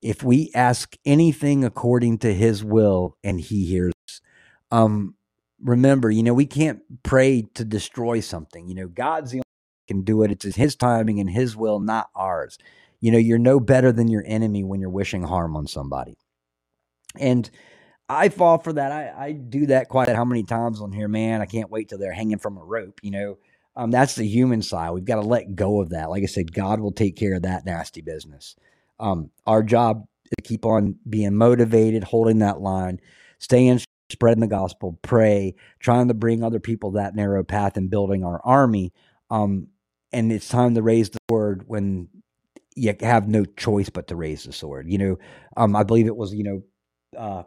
[0.00, 3.92] If we ask anything according to His will, and He hears.
[4.08, 4.20] us.
[4.70, 5.14] Um,
[5.62, 8.68] remember, you know, we can't pray to destroy something.
[8.68, 9.44] You know, God's the only
[9.88, 10.30] can do it.
[10.30, 12.58] It's His timing and His will, not ours.
[13.00, 16.16] You know, you're no better than your enemy when you're wishing harm on somebody.
[17.18, 17.48] And
[18.08, 18.90] I fall for that.
[18.90, 21.40] I, I do that quite how many times on here, man.
[21.40, 23.38] I can't wait till they're hanging from a rope, you know.
[23.76, 24.90] Um, that's the human side.
[24.90, 26.10] We've got to let go of that.
[26.10, 28.56] Like I said, God will take care of that nasty business.
[28.98, 33.00] Um, our job is to keep on being motivated, holding that line,
[33.38, 33.80] staying,
[34.10, 38.40] spreading the gospel, pray, trying to bring other people that narrow path and building our
[38.44, 38.92] army.
[39.30, 39.68] Um,
[40.12, 42.08] and it's time to raise the sword when
[42.74, 44.90] you have no choice but to raise the sword.
[44.90, 45.18] You know,
[45.56, 46.62] um, I believe it was, you know,
[47.16, 47.42] uh,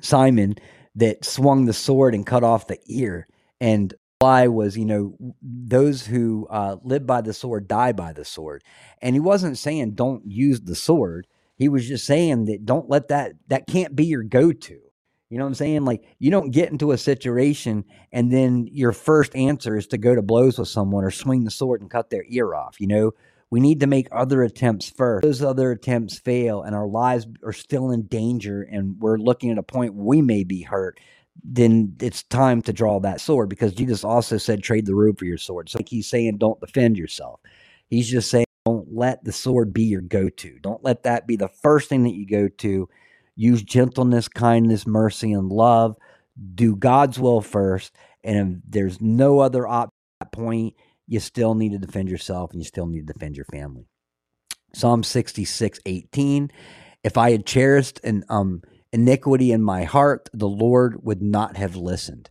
[0.00, 0.56] Simon
[0.96, 3.26] that swung the sword and cut off the ear.
[3.60, 8.24] And why was, you know, those who uh, live by the sword die by the
[8.24, 8.62] sword.
[9.02, 11.26] And he wasn't saying don't use the sword.
[11.56, 14.80] He was just saying that don't let that, that can't be your go to.
[15.34, 15.84] You know what I'm saying?
[15.84, 20.14] Like you don't get into a situation and then your first answer is to go
[20.14, 22.80] to blows with someone or swing the sword and cut their ear off.
[22.80, 23.14] You know,
[23.50, 25.24] we need to make other attempts first.
[25.24, 29.58] Those other attempts fail and our lives are still in danger and we're looking at
[29.58, 31.00] a point we may be hurt
[31.42, 35.24] then it's time to draw that sword because Jesus also said, trade the robe for
[35.24, 35.68] your sword.
[35.68, 37.40] So like he's saying, don't defend yourself.
[37.88, 40.58] He's just saying, don't let the sword be your go to.
[40.60, 42.88] Don't let that be the first thing that you go to.
[43.36, 45.96] Use gentleness, kindness, mercy, and love.
[46.54, 47.94] Do God's will first.
[48.22, 50.74] And if there's no other option at that point,
[51.06, 53.86] you still need to defend yourself and you still need to defend your family.
[54.72, 56.50] Psalm 66, 18.
[57.02, 58.62] If I had cherished and um
[58.94, 62.30] iniquity in my heart, the Lord would not have listened.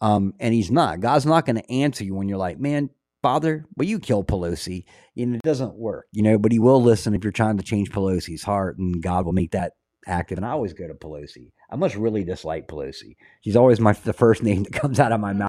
[0.00, 1.00] Um, and he's not.
[1.00, 2.90] God's not going to answer you when you're like, man,
[3.20, 4.84] Father, will you kill Pelosi?
[5.16, 7.90] And it doesn't work, you know, but he will listen if you're trying to change
[7.90, 9.72] Pelosi's heart, and God will make that
[10.06, 10.38] active.
[10.38, 11.52] And I always go to Pelosi.
[11.70, 13.16] I must really dislike Pelosi.
[13.42, 15.48] She's always my the first name that comes out of my mouth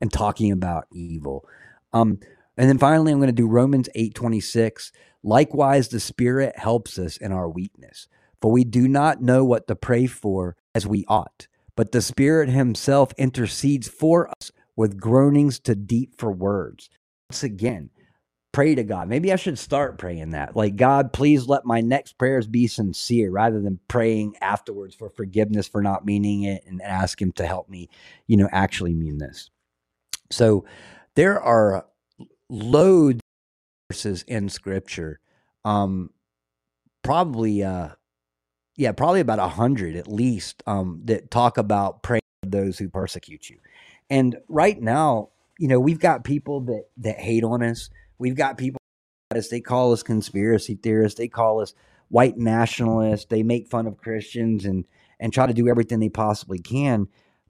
[0.00, 1.44] and talking about evil.
[1.92, 2.20] Um,
[2.56, 4.92] and then finally, I'm going to do Romans 8:26.
[5.22, 8.08] Likewise, the Spirit helps us in our weakness.
[8.40, 12.50] For we do not know what to pray for as we ought, but the Spirit
[12.50, 16.90] Himself intercedes for us with groanings too deep for words.
[17.30, 17.90] Once again,
[18.54, 19.08] pray to God.
[19.08, 20.54] Maybe I should start praying that.
[20.54, 25.66] Like, God, please let my next prayers be sincere rather than praying afterwards for forgiveness
[25.66, 27.90] for not meaning it and ask Him to help me,
[28.28, 29.50] you know, actually mean this.
[30.30, 30.64] So
[31.16, 31.86] there are
[32.48, 35.18] loads of verses in Scripture.
[35.64, 36.10] Um,
[37.02, 37.88] probably, uh,
[38.76, 42.88] yeah, probably about a hundred at least um, that talk about praying for those who
[42.88, 43.58] persecute you.
[44.08, 47.90] And right now, you know, we've got people that that hate on us.
[48.18, 48.78] We've got people
[49.34, 49.48] us.
[49.48, 51.18] They call us conspiracy theorists.
[51.18, 51.74] They call us
[52.08, 53.26] white nationalists.
[53.26, 54.84] They make fun of Christians and
[55.20, 57.08] and try to do everything they possibly can.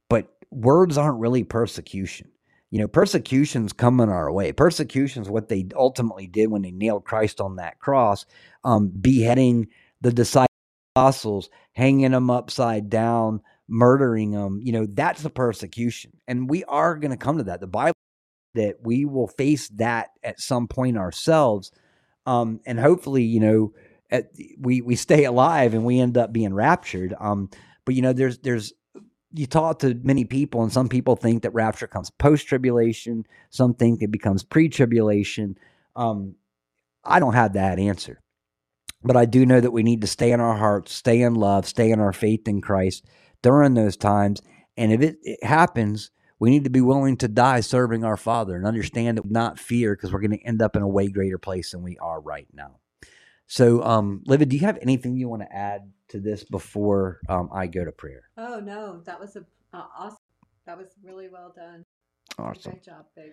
[0.09, 2.29] But words aren't really persecution.
[2.71, 4.51] You know, persecution's coming our way.
[4.51, 8.25] Persecution's what they ultimately did when they nailed Christ on that cross,
[8.63, 9.67] um, beheading
[10.01, 10.49] the disciples
[11.73, 14.59] hanging them upside down, murdering them.
[14.61, 16.13] You know, that's the persecution.
[16.27, 17.59] And we are going to come to that.
[17.59, 17.95] The Bible
[18.55, 21.71] that we will face that at some point ourselves.
[22.25, 23.73] Um, and hopefully, you know,
[24.09, 27.13] at, we we stay alive and we end up being raptured.
[27.19, 27.49] Um,
[27.85, 28.73] but you know, there's there's
[29.33, 33.25] you talk to many people, and some people think that rapture comes post tribulation.
[33.49, 35.57] Some think it becomes pre tribulation.
[35.95, 36.35] Um,
[37.03, 38.21] I don't have that answer.
[39.03, 41.67] But I do know that we need to stay in our hearts, stay in love,
[41.67, 43.05] stay in our faith in Christ
[43.43, 44.41] during those times.
[44.77, 46.09] And if it, it happens,
[46.39, 49.95] we need to be willing to die serving our Father and understand that not fear
[49.95, 52.47] because we're going to end up in a way greater place than we are right
[52.53, 52.79] now.
[53.47, 57.49] So, um, Livia, do you have anything you want to add to this before um,
[57.53, 58.23] I go to prayer?
[58.37, 60.17] Oh no, that was a uh, awesome.
[60.65, 61.83] That was really well done.
[62.39, 62.71] Awesome.
[62.71, 63.31] Great job, Big.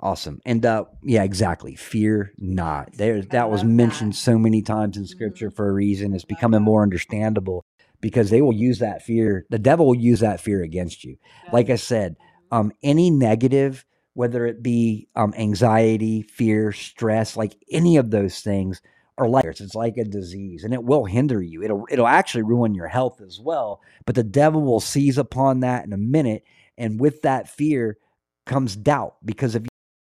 [0.00, 0.40] Awesome.
[0.44, 1.76] And uh yeah, exactly.
[1.76, 2.92] Fear not.
[2.94, 4.18] There that was mentioned that.
[4.18, 6.14] so many times in scripture for a reason.
[6.14, 7.64] It's becoming more understandable
[8.00, 9.46] because they will use that fear.
[9.50, 11.16] The devil will use that fear against you.
[11.52, 12.16] Like I said,
[12.54, 13.84] um any negative
[14.14, 18.80] whether it be um anxiety, fear, stress, like any of those things
[19.18, 21.62] are like it's like a disease and it will hinder you.
[21.62, 23.80] It'll it'll actually ruin your health as well.
[24.06, 26.44] But the devil will seize upon that in a minute
[26.78, 27.98] and with that fear
[28.46, 29.64] comes doubt because if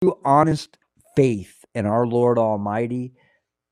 [0.02, 0.78] true, honest
[1.14, 3.14] faith in our Lord Almighty,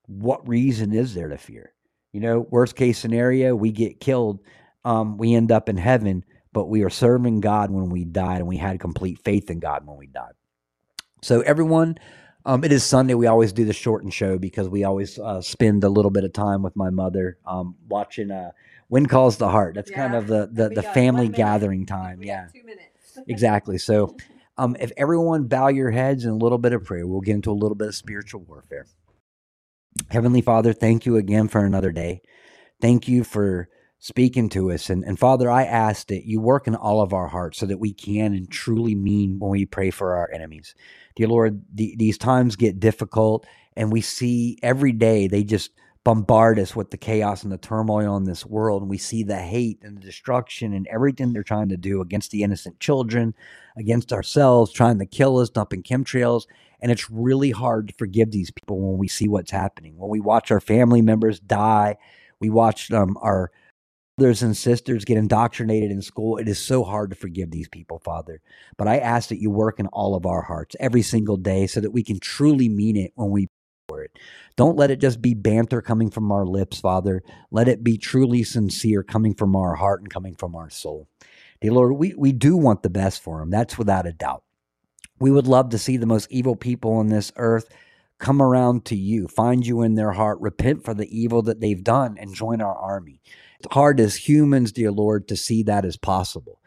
[0.07, 1.73] what reason is there to fear?
[2.13, 4.41] You know, worst case scenario, we get killed,
[4.85, 6.25] um, we end up in heaven,
[6.55, 9.87] but we are serving God when we died, and we had complete faith in God
[9.87, 10.33] when we died.
[11.21, 11.99] So, everyone,
[12.47, 13.15] um, it is Sunday.
[13.15, 16.33] We always do the shortened show because we always uh, spend a little bit of
[16.33, 18.53] time with my mother um, watching uh,
[18.89, 22.21] "When Calls the Heart." That's kind of the the, the family gathering time.
[22.21, 23.19] We Yeah, two minutes.
[23.27, 23.79] exactly.
[23.79, 24.17] So,
[24.57, 27.51] um, if everyone bow your heads in a little bit of prayer, we'll get into
[27.51, 28.87] a little bit of spiritual warfare.
[30.11, 32.23] Heavenly Father, thank you again for another day.
[32.81, 33.69] Thank you for
[34.05, 34.91] speaking to us.
[34.91, 37.79] And, and Father, I ask that you work in all of our hearts so that
[37.79, 40.75] we can and truly mean when we pray for our enemies.
[41.17, 43.47] Dear Lord, the, these times get difficult,
[43.79, 45.71] and we see every day they just
[46.05, 48.83] bombard us with the chaos and the turmoil in this world.
[48.83, 52.31] And we see the hate and the destruction and everything they're trying to do against
[52.31, 53.35] the innocent children,
[53.75, 56.43] against ourselves, trying to kill us, dumping chemtrails.
[56.83, 59.97] And it's really hard to forgive these people when we see what's happening.
[59.97, 61.97] When we watch our family members die,
[62.39, 63.51] we watch um, our
[64.17, 66.37] brothers and sisters get indoctrinated in school.
[66.37, 68.41] It is so hard to forgive these people, Father.
[68.77, 71.81] But I ask that you work in all of our hearts every single day so
[71.81, 73.49] that we can truly mean it when we
[73.89, 74.19] for it.
[74.57, 77.23] Don't let it just be banter coming from our lips, Father.
[77.51, 81.09] Let it be truly sincere coming from our heart and coming from our soul.
[81.61, 83.51] Dear Lord, we, we do want the best for them.
[83.51, 84.43] That's without a doubt.
[85.21, 87.69] We would love to see the most evil people on this earth
[88.19, 91.83] come around to you, find you in their heart, repent for the evil that they've
[91.83, 93.21] done, and join our army.
[93.71, 96.61] Hard as humans, dear Lord, to see that as possible.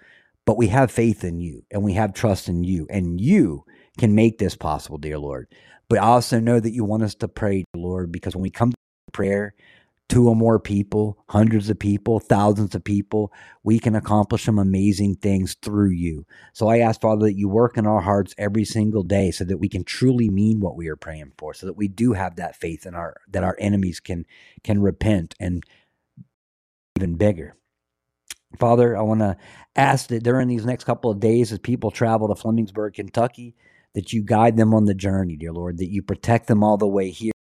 [0.45, 3.65] But we have faith in you and we have trust in you, and you
[3.97, 5.47] can make this possible, dear Lord.
[5.89, 8.71] But I also know that you want us to pray, Lord, because when we come
[8.71, 8.77] to
[9.11, 9.53] prayer,
[10.09, 13.31] two or more people, hundreds of people, thousands of people,
[13.63, 16.25] we can accomplish some amazing things through you.
[16.53, 19.57] So I ask, Father, that you work in our hearts every single day so that
[19.57, 22.55] we can truly mean what we are praying for, so that we do have that
[22.55, 24.25] faith in our that our enemies can
[24.63, 25.63] can repent and
[26.97, 27.55] even bigger.
[28.59, 29.37] Father, I want to
[29.75, 33.55] ask that during these next couple of days, as people travel to Flemingsburg, Kentucky,
[33.93, 36.87] that you guide them on the journey, dear Lord, that you protect them all the
[36.87, 37.33] way here,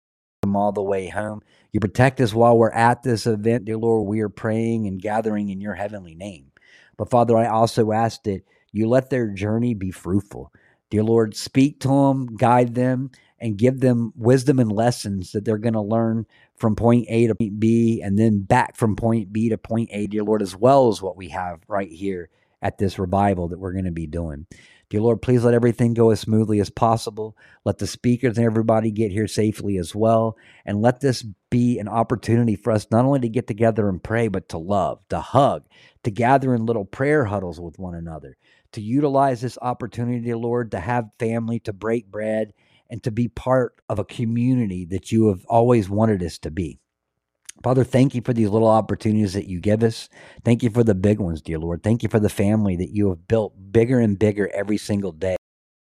[0.41, 1.41] them all the way home.
[1.71, 4.07] You protect us while we're at this event, dear Lord.
[4.07, 6.51] We are praying and gathering in your heavenly name.
[6.97, 8.41] But Father, I also ask that
[8.71, 10.51] you let their journey be fruitful.
[10.89, 15.57] Dear Lord, speak to them, guide them, and give them wisdom and lessons that they're
[15.57, 16.25] going to learn
[16.57, 20.07] from point A to point B and then back from point B to point A,
[20.07, 22.29] dear Lord, as well as what we have right here
[22.61, 24.47] at this revival that we're going to be doing.
[24.89, 27.35] Dear Lord, please let everything go as smoothly as possible.
[27.63, 30.37] Let the speakers and everybody get here safely as well.
[30.63, 34.27] And let this be an opportunity for us not only to get together and pray,
[34.27, 35.65] but to love, to hug,
[36.03, 38.37] to gather in little prayer huddles with one another,
[38.73, 42.53] to utilize this opportunity, Lord, to have family, to break bread,
[42.89, 46.79] and to be part of a community that you have always wanted us to be.
[47.63, 50.09] Father, thank you for these little opportunities that you give us.
[50.43, 51.83] Thank you for the big ones, dear Lord.
[51.83, 55.37] Thank you for the family that you have built bigger and bigger every single day.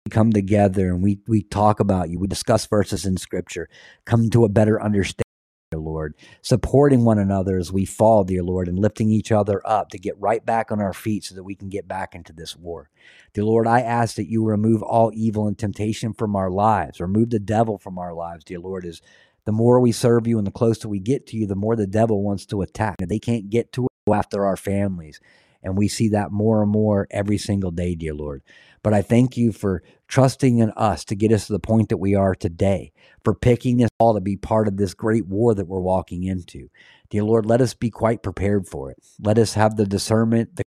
[0.05, 2.19] We come together and we we talk about you.
[2.19, 3.69] We discuss verses in scripture,
[4.05, 5.23] come to a better understanding,
[5.71, 9.89] dear Lord, supporting one another as we fall, dear Lord, and lifting each other up
[9.89, 12.55] to get right back on our feet so that we can get back into this
[12.55, 12.89] war.
[13.33, 17.29] Dear Lord, I ask that you remove all evil and temptation from our lives, remove
[17.29, 19.01] the devil from our lives, dear Lord, as
[19.45, 21.87] the more we serve you and the closer we get to you, the more the
[21.87, 22.95] devil wants to attack.
[22.99, 25.19] They can't get to after our families.
[25.61, 28.41] And we see that more and more every single day, dear Lord.
[28.81, 31.97] But I thank you for trusting in us to get us to the point that
[31.97, 32.91] we are today,
[33.23, 36.67] for picking us all to be part of this great war that we're walking into.
[37.09, 38.97] Dear Lord, let us be quite prepared for it.
[39.21, 40.63] Let us have the discernment, the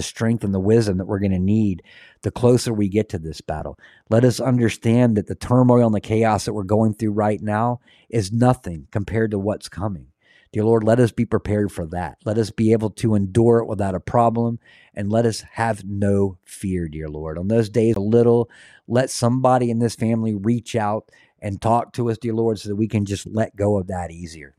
[0.00, 1.82] strength, and the wisdom that we're going to need
[2.22, 3.78] the closer we get to this battle.
[4.10, 7.80] Let us understand that the turmoil and the chaos that we're going through right now
[8.08, 10.08] is nothing compared to what's coming.
[10.54, 12.18] Dear Lord, let us be prepared for that.
[12.24, 14.60] Let us be able to endure it without a problem
[14.94, 17.38] and let us have no fear, dear Lord.
[17.38, 18.48] On those days, a little,
[18.86, 22.76] let somebody in this family reach out and talk to us, dear Lord, so that
[22.76, 24.54] we can just let go of that easier.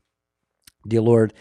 [0.86, 1.32] Dear Lord,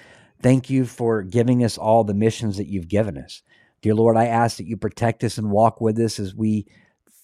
[0.41, 3.43] thank you for giving us all the missions that you've given us.
[3.81, 6.65] Dear Lord, I ask that you protect us and walk with us as we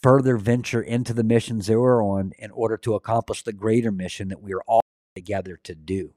[0.01, 4.27] further venture into the missions that we're on in order to accomplish the greater mission
[4.27, 4.81] that we are all
[5.15, 6.11] together to do.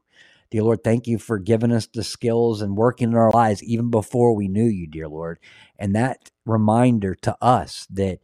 [0.50, 3.90] Dear Lord, thank you for giving us the skills and working in our lives even
[3.90, 5.38] before we knew you, dear Lord.
[5.78, 8.20] And that reminder to us that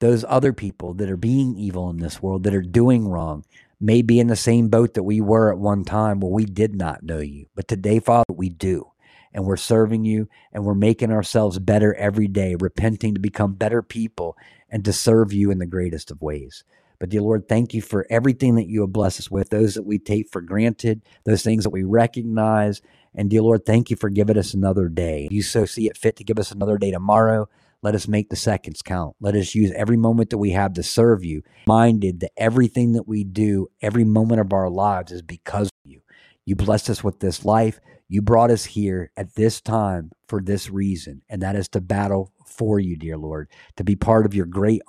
[0.00, 3.44] those other people that are being evil in this world, that are doing wrong,
[3.80, 6.74] may be in the same boat that we were at one time where we did
[6.74, 7.46] not know you.
[7.54, 8.92] But today, Father, we do
[9.32, 13.82] and we're serving you and we're making ourselves better every day, repenting to become better
[13.82, 14.36] people
[14.70, 16.64] and to serve you in the greatest of ways.
[17.04, 19.82] But dear Lord, thank you for everything that you have blessed us with, those that
[19.82, 22.80] we take for granted, those things that we recognize.
[23.14, 25.28] And dear Lord, thank you for giving us another day.
[25.30, 27.46] You so see it fit to give us another day tomorrow.
[27.82, 29.16] Let us make the seconds count.
[29.20, 33.06] Let us use every moment that we have to serve you, minded that everything that
[33.06, 36.00] we do, every moment of our lives is because of you.
[36.46, 37.80] You blessed us with this life.
[38.08, 42.32] You brought us here at this time for this reason, and that is to battle
[42.46, 44.80] for you, dear Lord, to be part of your great.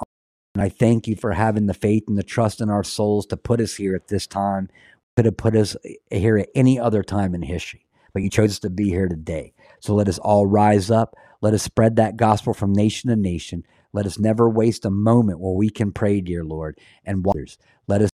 [0.56, 3.36] And I thank you for having the faith and the trust in our souls to
[3.38, 4.70] put us here at this time.
[5.18, 8.52] Could have put us eh, here at any other time in history, but you chose
[8.52, 9.54] us to be here today.
[9.82, 11.16] So let us all rise up.
[11.42, 13.66] Let us spread that gospel from nation to nation.
[13.92, 17.58] Let us never waste a moment where we can pray, dear Lord, and others.
[17.88, 18.10] Let us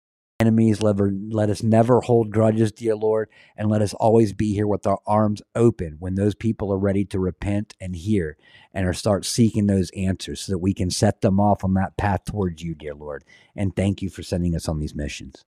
[0.40, 0.82] enemies.
[0.82, 0.96] Let,
[1.30, 4.98] let us never hold grudges, dear Lord, and let us always be here with our
[5.06, 8.36] arms open when those people are ready to repent and hear
[8.72, 11.96] and are start seeking those answers so that we can set them off on that
[11.96, 13.24] path towards you, dear Lord.
[13.54, 15.44] And thank you for sending us on these missions.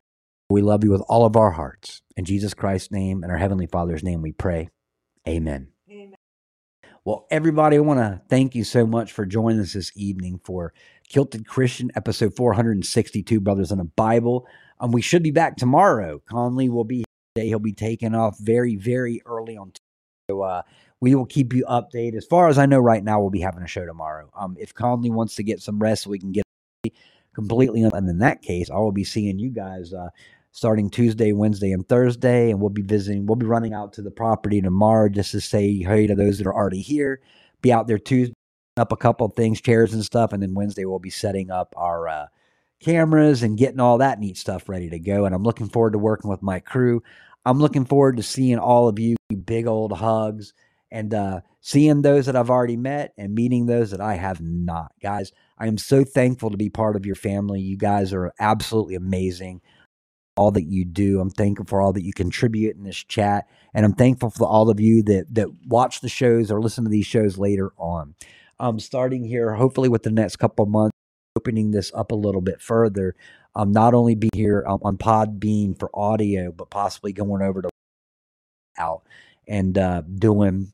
[0.50, 2.02] We love you with all of our hearts.
[2.18, 4.70] In Jesus Christ's name and our Heavenly Father's name we pray.
[5.28, 5.68] Amen.
[7.06, 10.74] Well, everybody, I want to thank you so much for joining us this evening for
[11.08, 14.46] Kilted Christian, episode 462, Brothers in a Bible.
[14.80, 16.22] Um, we should be back tomorrow.
[16.30, 17.04] Conley will be
[17.36, 17.48] today.
[17.48, 19.68] He'll be taking off very, very early on.
[19.68, 19.84] Tuesday.
[20.30, 20.62] So uh,
[21.02, 22.16] we will keep you updated.
[22.16, 24.30] As far as I know right now, we'll be having a show tomorrow.
[24.38, 26.44] Um, if Conley wants to get some rest, we can get
[27.34, 27.82] completely.
[27.82, 30.10] And in that case, I will be seeing you guys uh,
[30.52, 32.52] starting Tuesday, Wednesday, and Thursday.
[32.52, 35.78] And we'll be visiting, we'll be running out to the property tomorrow just to say
[35.78, 37.22] hey to those that are already here.
[37.62, 38.36] Be out there Tuesday,
[38.78, 40.32] up a couple things, chairs and stuff.
[40.32, 42.26] And then Wednesday, we'll be setting up our uh,
[42.80, 45.26] cameras and getting all that neat stuff ready to go.
[45.26, 47.04] And I'm looking forward to working with my crew.
[47.46, 49.16] I'm looking forward to seeing all of you.
[49.46, 50.54] Big old hugs
[50.92, 54.92] and uh, seeing those that I've already met and meeting those that I have not.
[55.02, 57.62] Guys, I am so thankful to be part of your family.
[57.62, 59.62] You guys are absolutely amazing.
[60.36, 61.20] All that you do.
[61.20, 63.48] I'm thankful for all that you contribute in this chat.
[63.74, 66.90] And I'm thankful for all of you that that watch the shows or listen to
[66.90, 68.16] these shows later on.
[68.60, 70.96] Um, starting here, hopefully with the next couple months,
[71.40, 73.16] opening this up a little bit further.
[73.56, 77.70] Um, not only be here um, on Podbean for audio, but possibly going over to
[78.78, 79.04] out
[79.48, 80.72] and uh, doing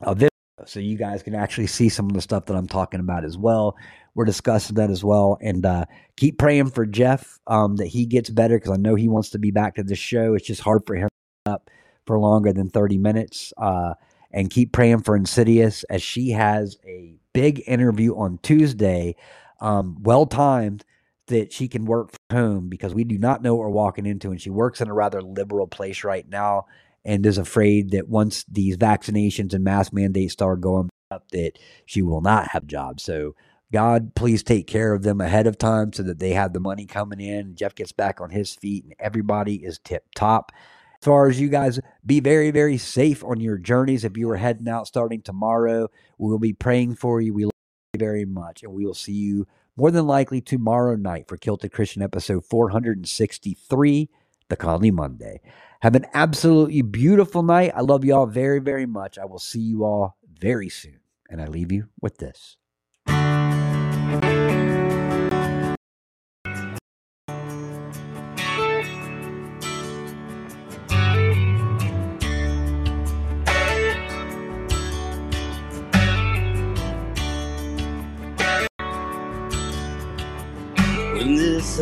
[0.00, 0.28] a video
[0.66, 3.36] so you guys can actually see some of the stuff that I'm talking about as
[3.36, 3.76] well.
[4.14, 5.84] We're discussing that as well, and uh,
[6.16, 9.38] keep praying for Jeff um, that he gets better because I know he wants to
[9.38, 10.34] be back to the show.
[10.34, 11.08] It's just hard for him
[11.46, 11.70] up
[12.06, 13.52] for longer than 30 minutes.
[13.56, 13.94] Uh,
[14.32, 19.14] and keep praying for Insidious as she has a big interview on Tuesday,
[19.62, 20.84] um, well timed
[21.28, 24.30] that she can work from home because we do not know what we're walking into,
[24.30, 26.66] and she works in a rather liberal place right now
[27.04, 31.52] and is afraid that once these vaccinations and mask mandates start going up, that
[31.86, 33.02] she will not have jobs.
[33.02, 33.34] So
[33.72, 36.84] God, please take care of them ahead of time so that they have the money
[36.84, 37.54] coming in.
[37.56, 40.52] Jeff gets back on his feet and everybody is tip top.
[41.00, 44.04] As far as you guys, be very, very safe on your journeys.
[44.04, 45.88] If you are heading out starting tomorrow,
[46.18, 47.32] we will be praying for you.
[47.34, 47.51] We
[47.98, 48.62] very much.
[48.62, 54.08] And we will see you more than likely tomorrow night for Kilted Christian episode 463,
[54.48, 55.40] the Conley Monday.
[55.80, 57.72] Have an absolutely beautiful night.
[57.74, 59.18] I love you all very, very much.
[59.18, 61.00] I will see you all very soon.
[61.28, 62.56] And I leave you with this.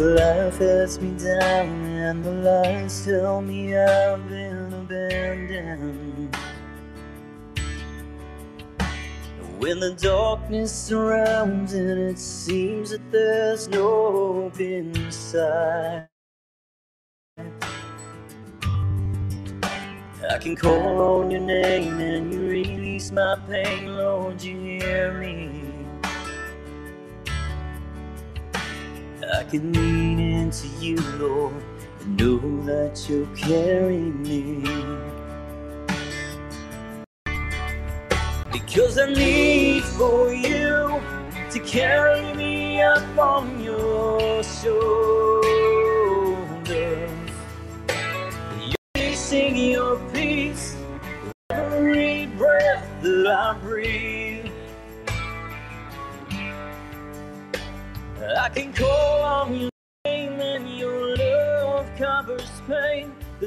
[0.00, 6.34] This life has me down and the lies tell me I've been abandoned.
[9.58, 16.08] When the darkness surrounds and it seems that there's no hope inside.
[17.36, 17.44] I
[20.40, 25.59] can call on your name and you release my pain, Lord, you hear me.
[29.32, 31.54] I can lean into you, Lord,
[32.00, 34.62] and know that you'll carry me.
[38.50, 41.00] Because I need for you
[41.50, 43.69] to carry me up on your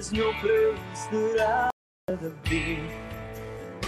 [0.03, 2.79] There's no place that I'd rather be.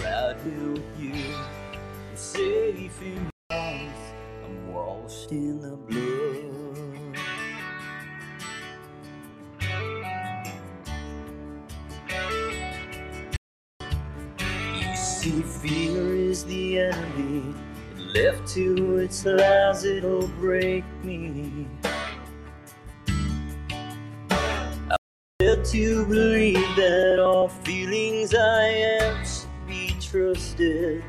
[0.02, 3.92] Right here with you, I'm safe in your arms.
[4.42, 6.56] I'm washed in the blood.
[14.80, 17.54] You see, fear is the enemy.
[18.14, 21.66] Left to its lies, it'll break me.
[25.76, 28.62] To believe that all feelings I
[29.02, 31.04] am should be trusted.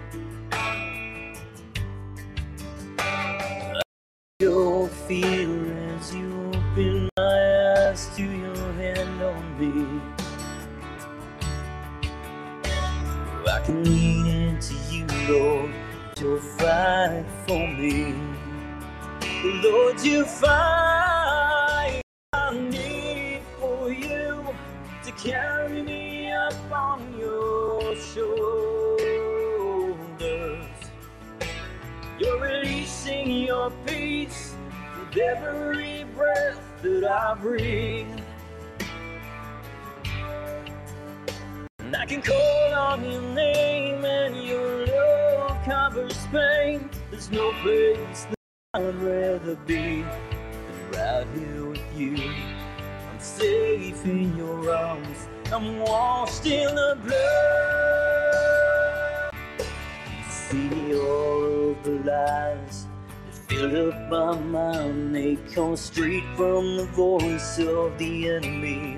[67.88, 68.98] Of the enemy.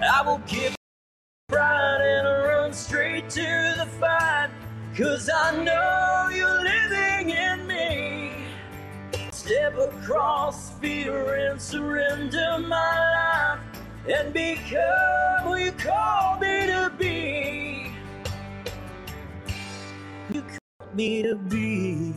[0.00, 0.74] I will give
[1.48, 4.50] pride and run straight to the fight.
[4.96, 8.32] Cause I know you're living in me.
[9.30, 13.60] Step across fear and surrender my life
[14.08, 17.92] and become who you called me to be.
[20.32, 22.14] You called me to be.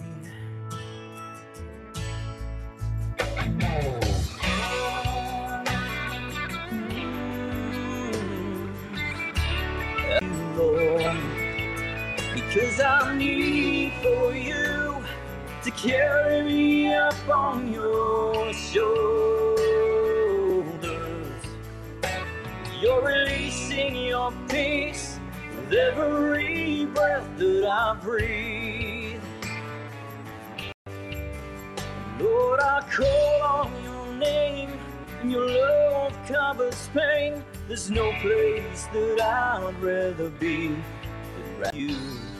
[12.82, 15.04] I need for you
[15.64, 19.62] to carry me up on your shoulders.
[22.82, 25.20] You're releasing your peace
[25.56, 29.22] with every breath that I breathe.
[32.20, 34.72] Lord, I call on your name,
[35.22, 37.44] and your love covers pain.
[37.68, 40.76] There's no place that I'd rather be
[41.62, 42.31] than you.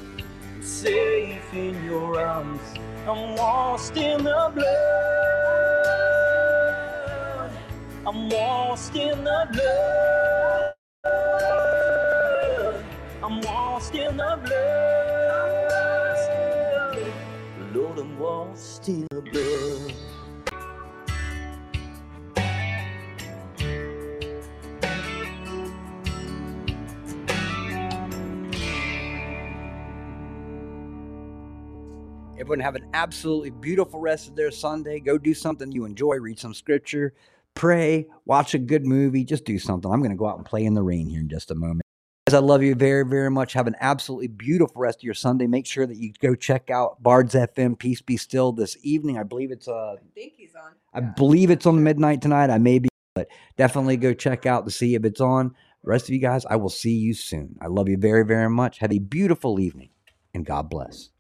[0.62, 2.62] Safe in your arms.
[3.08, 4.62] I'm lost in the blood.
[8.06, 10.71] I'm lost in the blood.
[32.42, 35.00] Everyone have an absolutely beautiful rest of their Sunday.
[35.00, 37.14] Go do something you enjoy, read some scripture,
[37.54, 39.92] pray, watch a good movie, just do something.
[39.92, 41.84] I'm going to go out and play in the rain here in just a moment.
[42.28, 43.54] Guys, I love you very, very much.
[43.54, 45.46] Have an absolutely beautiful rest of your Sunday.
[45.46, 49.20] Make sure that you go check out Bards FM, Peace Be Still this evening.
[49.20, 50.72] I believe it's uh I think he's on.
[50.96, 52.50] I believe it's on midnight tonight.
[52.50, 55.50] I may be, but definitely go check out to see if it's on.
[55.84, 57.60] The rest of you guys, I will see you soon.
[57.62, 58.80] I love you very, very much.
[58.80, 59.92] Have a beautiful evening
[60.34, 61.11] and God bless.